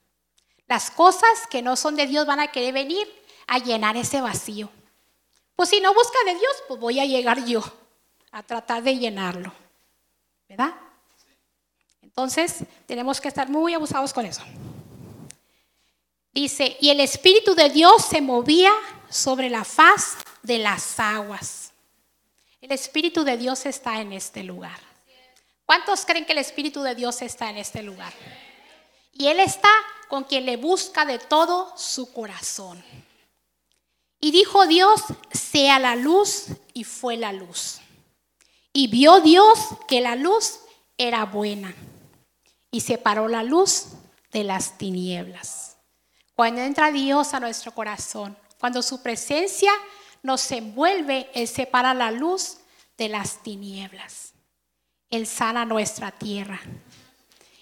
Las 0.67 0.91
cosas 0.91 1.47
que 1.51 1.63
no 1.63 1.77
son 1.77 1.97
de 1.97 2.07
Dios 2.07 2.27
van 2.27 2.41
a 2.41 2.49
querer 2.49 2.75
venir 2.75 3.09
a 3.47 3.59
llenar 3.59 3.97
ese 3.97 4.21
vacío. 4.21 4.69
Pues 5.57 5.71
si 5.71 5.81
no 5.81 5.95
busca 5.95 6.19
de 6.27 6.35
Dios, 6.35 6.53
pues 6.69 6.79
voy 6.79 7.01
a 7.01 7.07
llegar 7.07 7.43
yo 7.47 7.63
a 8.33 8.43
tratar 8.43 8.83
de 8.83 8.99
llenarlo. 8.99 9.51
¿Verdad? 10.47 10.75
Entonces, 12.03 12.65
tenemos 12.85 13.19
que 13.19 13.29
estar 13.29 13.49
muy 13.49 13.73
abusados 13.73 14.13
con 14.13 14.27
eso. 14.27 14.43
Dice, 16.35 16.77
y 16.83 16.91
el 16.91 17.01
Espíritu 17.01 17.55
de 17.55 17.71
Dios 17.71 18.05
se 18.05 18.21
movía 18.21 18.73
sobre 19.09 19.49
la 19.49 19.65
faz 19.65 20.19
de 20.43 20.59
las 20.59 21.01
aguas. 21.01 21.73
El 22.61 22.73
Espíritu 22.73 23.25
de 23.25 23.39
Dios 23.39 23.65
está 23.65 24.03
en 24.03 24.13
este 24.13 24.43
lugar. 24.45 24.92
¿Cuántos 25.67 26.05
creen 26.05 26.25
que 26.25 26.33
el 26.33 26.39
Espíritu 26.39 26.83
de 26.83 26.95
Dios 26.95 27.23
está 27.23 27.51
en 27.51 27.59
este 27.59 27.83
lugar? 27.83 28.13
Y 29.13 29.29
Él 29.29 29.41
está 29.41 29.71
con 30.09 30.25
quien 30.25 30.47
le 30.47 30.57
busca 30.57 31.05
de 31.05 31.19
todo 31.19 31.73
su 31.77 32.13
corazón. 32.13 32.83
Y 34.21 34.31
dijo 34.31 34.67
Dios, 34.67 35.03
sea 35.33 35.79
la 35.79 35.97
luz, 35.97 36.47
y 36.75 36.85
fue 36.85 37.17
la 37.17 37.33
luz. 37.33 37.81
Y 38.73 38.89
vio 38.89 39.21
Dios 39.21 39.59
que 39.89 40.01
la 40.01 40.17
luz 40.17 40.61
era 40.97 41.25
buena. 41.25 41.75
Y 42.71 42.81
separó 42.81 43.29
la 43.29 43.43
luz 43.43 43.89
de 44.31 44.45
las 44.45 44.79
tinieblas. 44.79 45.77
Cuando 46.35 46.63
entra 46.63 46.91
Dios 46.91 47.35
a 47.35 47.41
nuestro 47.41 47.73
corazón, 47.73 48.37
cuando 48.59 48.83
su 48.83 49.03
presencia 49.03 49.73
nos 50.23 50.51
envuelve, 50.51 51.31
Él 51.35 51.49
separa 51.49 51.93
la 51.93 52.11
luz 52.11 52.59
de 52.97 53.09
las 53.09 53.43
tinieblas. 53.43 54.32
Él 55.13 55.29
sana 55.29 55.65
nuestra 55.65 56.11
tierra. 56.11 56.61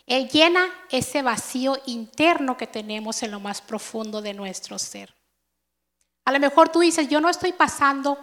Él 0.06 0.28
llena 0.28 0.66
ese 0.88 1.20
vacío 1.20 1.76
interno 1.86 2.56
que 2.56 2.66
tenemos 2.66 3.22
en 3.22 3.32
lo 3.32 3.40
más 3.40 3.60
profundo 3.60 4.22
de 4.22 4.32
nuestro 4.32 4.78
ser. 4.78 5.12
A 6.24 6.32
lo 6.32 6.40
mejor 6.40 6.68
tú 6.68 6.80
dices, 6.80 7.08
yo 7.08 7.20
no 7.20 7.28
estoy 7.28 7.52
pasando 7.52 8.18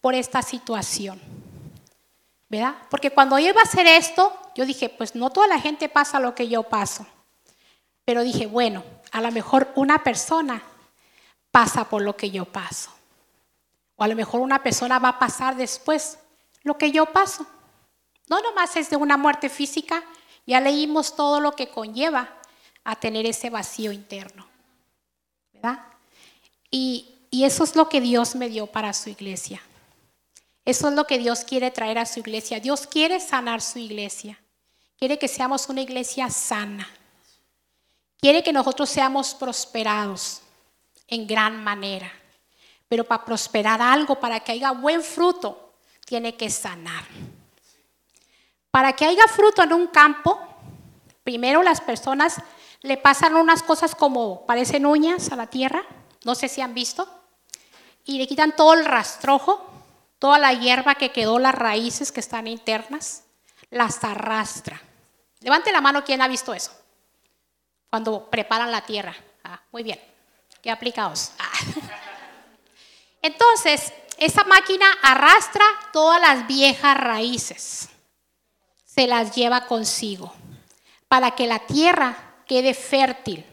por 0.00 0.14
esta 0.14 0.42
situación. 0.42 1.20
¿Verdad? 2.48 2.76
Porque 2.90 3.10
cuando 3.10 3.38
iba 3.38 3.60
a 3.60 3.64
hacer 3.64 3.86
esto, 3.86 4.32
yo 4.54 4.64
dije, 4.64 4.88
pues 4.88 5.14
no 5.14 5.30
toda 5.30 5.48
la 5.48 5.58
gente 5.58 5.88
pasa 5.88 6.20
lo 6.20 6.34
que 6.34 6.46
yo 6.46 6.62
paso. 6.62 7.06
Pero 8.04 8.22
dije, 8.22 8.46
bueno, 8.46 8.84
a 9.10 9.20
lo 9.20 9.32
mejor 9.32 9.72
una 9.74 10.04
persona 10.04 10.62
pasa 11.50 11.88
por 11.88 12.02
lo 12.02 12.16
que 12.16 12.30
yo 12.30 12.44
paso. 12.44 12.90
O 13.96 14.04
a 14.04 14.08
lo 14.08 14.14
mejor 14.14 14.42
una 14.42 14.62
persona 14.62 14.98
va 14.98 15.08
a 15.08 15.18
pasar 15.18 15.56
después 15.56 16.18
lo 16.62 16.76
que 16.76 16.92
yo 16.92 17.06
paso. 17.06 17.46
No 18.28 18.40
nomás 18.40 18.76
es 18.76 18.90
de 18.90 18.96
una 18.96 19.16
muerte 19.16 19.48
física, 19.48 20.02
ya 20.46 20.60
leímos 20.60 21.14
todo 21.16 21.40
lo 21.40 21.52
que 21.52 21.68
conlleva 21.68 22.28
a 22.84 22.96
tener 22.96 23.26
ese 23.26 23.50
vacío 23.50 23.92
interno. 23.92 24.46
¿Verdad? 25.52 25.84
Y, 26.70 27.14
y 27.30 27.44
eso 27.44 27.64
es 27.64 27.76
lo 27.76 27.88
que 27.88 28.00
Dios 28.00 28.34
me 28.34 28.48
dio 28.48 28.66
para 28.66 28.92
su 28.92 29.10
iglesia. 29.10 29.60
Eso 30.64 30.88
es 30.88 30.94
lo 30.94 31.06
que 31.06 31.18
Dios 31.18 31.44
quiere 31.44 31.70
traer 31.70 31.98
a 31.98 32.06
su 32.06 32.20
iglesia. 32.20 32.58
Dios 32.58 32.86
quiere 32.86 33.20
sanar 33.20 33.62
su 33.62 33.78
iglesia. 33.78 34.38
Quiere 34.98 35.18
que 35.18 35.28
seamos 35.28 35.68
una 35.68 35.82
iglesia 35.82 36.28
sana. 36.30 36.88
Quiere 38.18 38.42
que 38.42 38.52
nosotros 38.52 38.88
seamos 38.88 39.34
prosperados 39.34 40.40
en 41.06 41.26
gran 41.26 41.62
manera. 41.62 42.12
Pero 42.88 43.04
para 43.04 43.24
prosperar 43.24 43.80
algo, 43.82 44.18
para 44.18 44.40
que 44.40 44.52
haya 44.52 44.72
buen 44.72 45.02
fruto, 45.02 45.74
tiene 46.04 46.34
que 46.34 46.50
sanar. 46.50 47.04
Para 48.70 48.92
que 48.94 49.06
haya 49.06 49.26
fruto 49.28 49.62
en 49.62 49.72
un 49.72 49.86
campo, 49.86 50.40
primero 51.24 51.62
las 51.62 51.80
personas 51.80 52.40
le 52.82 52.96
pasan 52.96 53.34
unas 53.34 53.62
cosas 53.62 53.94
como 53.94 54.46
parecen 54.46 54.86
uñas 54.86 55.32
a 55.32 55.36
la 55.36 55.48
tierra, 55.48 55.84
no 56.24 56.34
sé 56.34 56.48
si 56.48 56.60
han 56.60 56.74
visto, 56.74 57.08
y 58.04 58.18
le 58.18 58.26
quitan 58.26 58.54
todo 58.54 58.74
el 58.74 58.84
rastrojo, 58.84 59.68
toda 60.18 60.38
la 60.38 60.52
hierba 60.52 60.94
que 60.94 61.10
quedó, 61.10 61.38
las 61.38 61.54
raíces 61.54 62.12
que 62.12 62.20
están 62.20 62.46
internas, 62.46 63.24
las 63.70 64.02
arrastra. 64.04 64.80
Levante 65.40 65.72
la 65.72 65.80
mano 65.80 66.04
quien 66.04 66.22
ha 66.22 66.28
visto 66.28 66.54
eso, 66.54 66.72
cuando 67.90 68.30
preparan 68.30 68.70
la 68.70 68.82
tierra. 68.82 69.14
Ah, 69.44 69.60
muy 69.72 69.82
bien, 69.82 70.00
qué 70.62 70.70
aplicados. 70.70 71.32
Entonces, 73.22 73.92
esa 74.18 74.44
máquina 74.44 74.86
arrastra 75.02 75.64
todas 75.92 76.20
las 76.20 76.46
viejas 76.46 76.96
raíces, 76.96 77.88
se 78.96 79.06
las 79.06 79.34
lleva 79.34 79.66
consigo, 79.66 80.32
para 81.06 81.32
que 81.32 81.46
la 81.46 81.58
tierra 81.58 82.16
quede 82.46 82.72
fértil, 82.72 83.44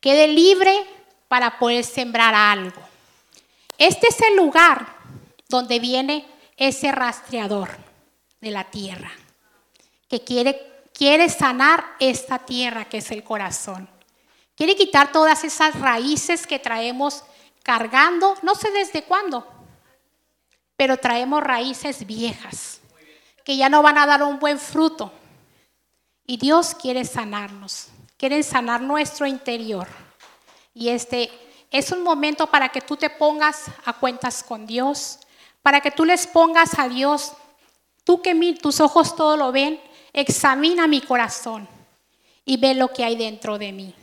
quede 0.00 0.28
libre 0.28 0.86
para 1.26 1.58
poder 1.58 1.82
sembrar 1.82 2.34
algo. 2.36 2.80
Este 3.78 4.06
es 4.08 4.20
el 4.20 4.36
lugar 4.36 4.86
donde 5.48 5.80
viene 5.80 6.24
ese 6.56 6.92
rastreador 6.92 7.70
de 8.40 8.52
la 8.52 8.62
tierra, 8.70 9.10
que 10.08 10.22
quiere, 10.22 10.84
quiere 10.94 11.28
sanar 11.30 11.84
esta 11.98 12.38
tierra 12.38 12.84
que 12.84 12.98
es 12.98 13.10
el 13.10 13.24
corazón. 13.24 13.88
Quiere 14.54 14.76
quitar 14.76 15.10
todas 15.10 15.42
esas 15.42 15.80
raíces 15.80 16.46
que 16.46 16.60
traemos 16.60 17.24
cargando, 17.64 18.36
no 18.42 18.54
sé 18.54 18.70
desde 18.70 19.02
cuándo, 19.02 19.44
pero 20.76 20.96
traemos 20.96 21.42
raíces 21.42 22.06
viejas 22.06 22.82
que 23.44 23.56
ya 23.56 23.68
no 23.68 23.82
van 23.82 23.98
a 23.98 24.06
dar 24.06 24.22
un 24.22 24.38
buen 24.38 24.58
fruto. 24.58 25.12
Y 26.26 26.38
Dios 26.38 26.74
quiere 26.74 27.04
sanarnos, 27.04 27.88
quiere 28.16 28.42
sanar 28.42 28.80
nuestro 28.80 29.26
interior. 29.26 29.86
Y 30.72 30.88
este 30.88 31.30
es 31.70 31.92
un 31.92 32.02
momento 32.02 32.46
para 32.46 32.70
que 32.70 32.80
tú 32.80 32.96
te 32.96 33.10
pongas 33.10 33.66
a 33.84 33.92
cuentas 33.92 34.42
con 34.42 34.66
Dios, 34.66 35.18
para 35.62 35.80
que 35.80 35.90
tú 35.90 36.04
les 36.04 36.26
pongas 36.26 36.78
a 36.78 36.88
Dios, 36.88 37.32
tú 38.04 38.22
que 38.22 38.34
tus 38.60 38.80
ojos 38.80 39.14
todo 39.14 39.36
lo 39.36 39.52
ven, 39.52 39.80
examina 40.12 40.86
mi 40.86 41.00
corazón 41.00 41.68
y 42.44 42.56
ve 42.56 42.74
lo 42.74 42.88
que 42.88 43.04
hay 43.04 43.16
dentro 43.16 43.58
de 43.58 43.72
mí. 43.72 43.94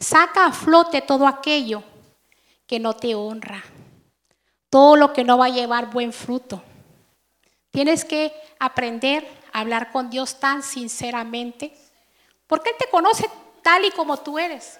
Saca 0.00 0.46
a 0.46 0.52
flote 0.52 1.02
todo 1.02 1.26
aquello 1.26 1.82
que 2.66 2.78
no 2.78 2.94
te 2.94 3.14
honra, 3.14 3.62
todo 4.70 4.96
lo 4.96 5.12
que 5.12 5.24
no 5.24 5.38
va 5.38 5.46
a 5.46 5.50
llevar 5.50 5.90
buen 5.90 6.12
fruto. 6.12 6.62
Tienes 7.74 8.04
que 8.04 8.32
aprender 8.60 9.26
a 9.52 9.58
hablar 9.58 9.90
con 9.90 10.08
Dios 10.08 10.38
tan 10.38 10.62
sinceramente, 10.62 11.76
porque 12.46 12.70
Él 12.70 12.76
te 12.78 12.88
conoce 12.88 13.28
tal 13.64 13.84
y 13.84 13.90
como 13.90 14.16
tú 14.16 14.38
eres. 14.38 14.78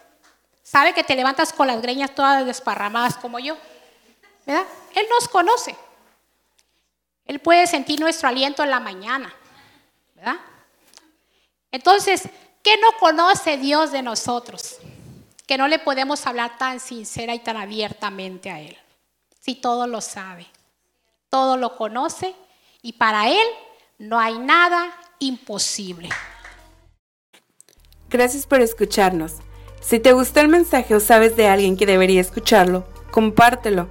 Sabe 0.63 0.95
que 0.95 1.03
te 1.03 1.17
levantas 1.17 1.53
con 1.53 1.67
las 1.67 1.83
greñas 1.83 2.15
todas 2.15 2.47
desparramadas 2.47 3.17
como 3.17 3.41
yo. 3.41 3.57
¿Verdad? 4.47 4.65
Él 4.95 5.09
nos 5.11 5.27
conoce. 5.27 5.75
Él 7.27 7.41
puede 7.41 7.67
sentir 7.67 7.99
nuestro 7.99 8.29
aliento 8.29 8.63
en 8.63 8.71
la 8.71 8.79
mañana. 8.79 9.35
¿Verdad? 10.15 10.37
Entonces, 11.73 12.29
¿qué 12.63 12.77
no 12.77 12.93
conoce 13.01 13.57
Dios 13.57 13.91
de 13.91 14.03
nosotros? 14.03 14.77
Que 15.49 15.59
no 15.59 15.67
le 15.67 15.81
podemos 15.81 16.25
hablar 16.29 16.59
tan 16.59 16.79
sincera 16.79 17.35
y 17.35 17.41
tan 17.41 17.57
abiertamente 17.57 18.53
a 18.53 18.61
Él. 18.61 18.79
Si 19.41 19.57
todo 19.57 19.89
lo 19.89 20.01
sabe, 20.01 20.47
todo 21.29 21.57
lo 21.57 21.77
conoce 21.77 22.37
y 22.85 22.93
para 22.93 23.31
Él 23.31 23.47
no 23.99 24.21
hay 24.21 24.39
nada 24.39 24.95
imposible. 25.19 26.11
Gracias 28.11 28.47
por 28.47 28.61
escucharnos. 28.61 29.37
Si 29.81 29.99
te 29.99 30.13
gustó 30.13 30.41
el 30.41 30.49
mensaje 30.49 30.95
o 30.95 31.01
sabes 31.01 31.35
de 31.35 31.49
alguien 31.49 31.79
que 31.79 31.87
debería 31.87 32.21
escucharlo, 32.21 32.87
compártelo. 33.11 33.89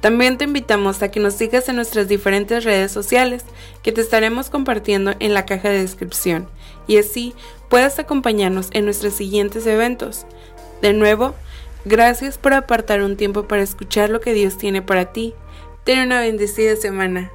También 0.00 0.38
te 0.38 0.44
invitamos 0.44 1.02
a 1.02 1.10
que 1.10 1.18
nos 1.18 1.34
sigas 1.34 1.68
en 1.68 1.74
nuestras 1.74 2.06
diferentes 2.06 2.62
redes 2.62 2.92
sociales 2.92 3.44
que 3.82 3.90
te 3.90 4.00
estaremos 4.00 4.48
compartiendo 4.48 5.12
en 5.18 5.34
la 5.34 5.44
caja 5.44 5.68
de 5.68 5.80
descripción 5.80 6.48
y 6.86 6.98
así 6.98 7.34
puedas 7.68 7.98
acompañarnos 7.98 8.68
en 8.70 8.84
nuestros 8.84 9.14
siguientes 9.14 9.66
eventos. 9.66 10.24
De 10.82 10.92
nuevo, 10.92 11.34
gracias 11.84 12.38
por 12.38 12.52
apartar 12.52 13.02
un 13.02 13.16
tiempo 13.16 13.48
para 13.48 13.62
escuchar 13.62 14.10
lo 14.10 14.20
que 14.20 14.34
Dios 14.34 14.56
tiene 14.56 14.82
para 14.82 15.06
ti. 15.12 15.34
Ten 15.82 15.98
una 15.98 16.20
bendecida 16.20 16.76
semana. 16.76 17.32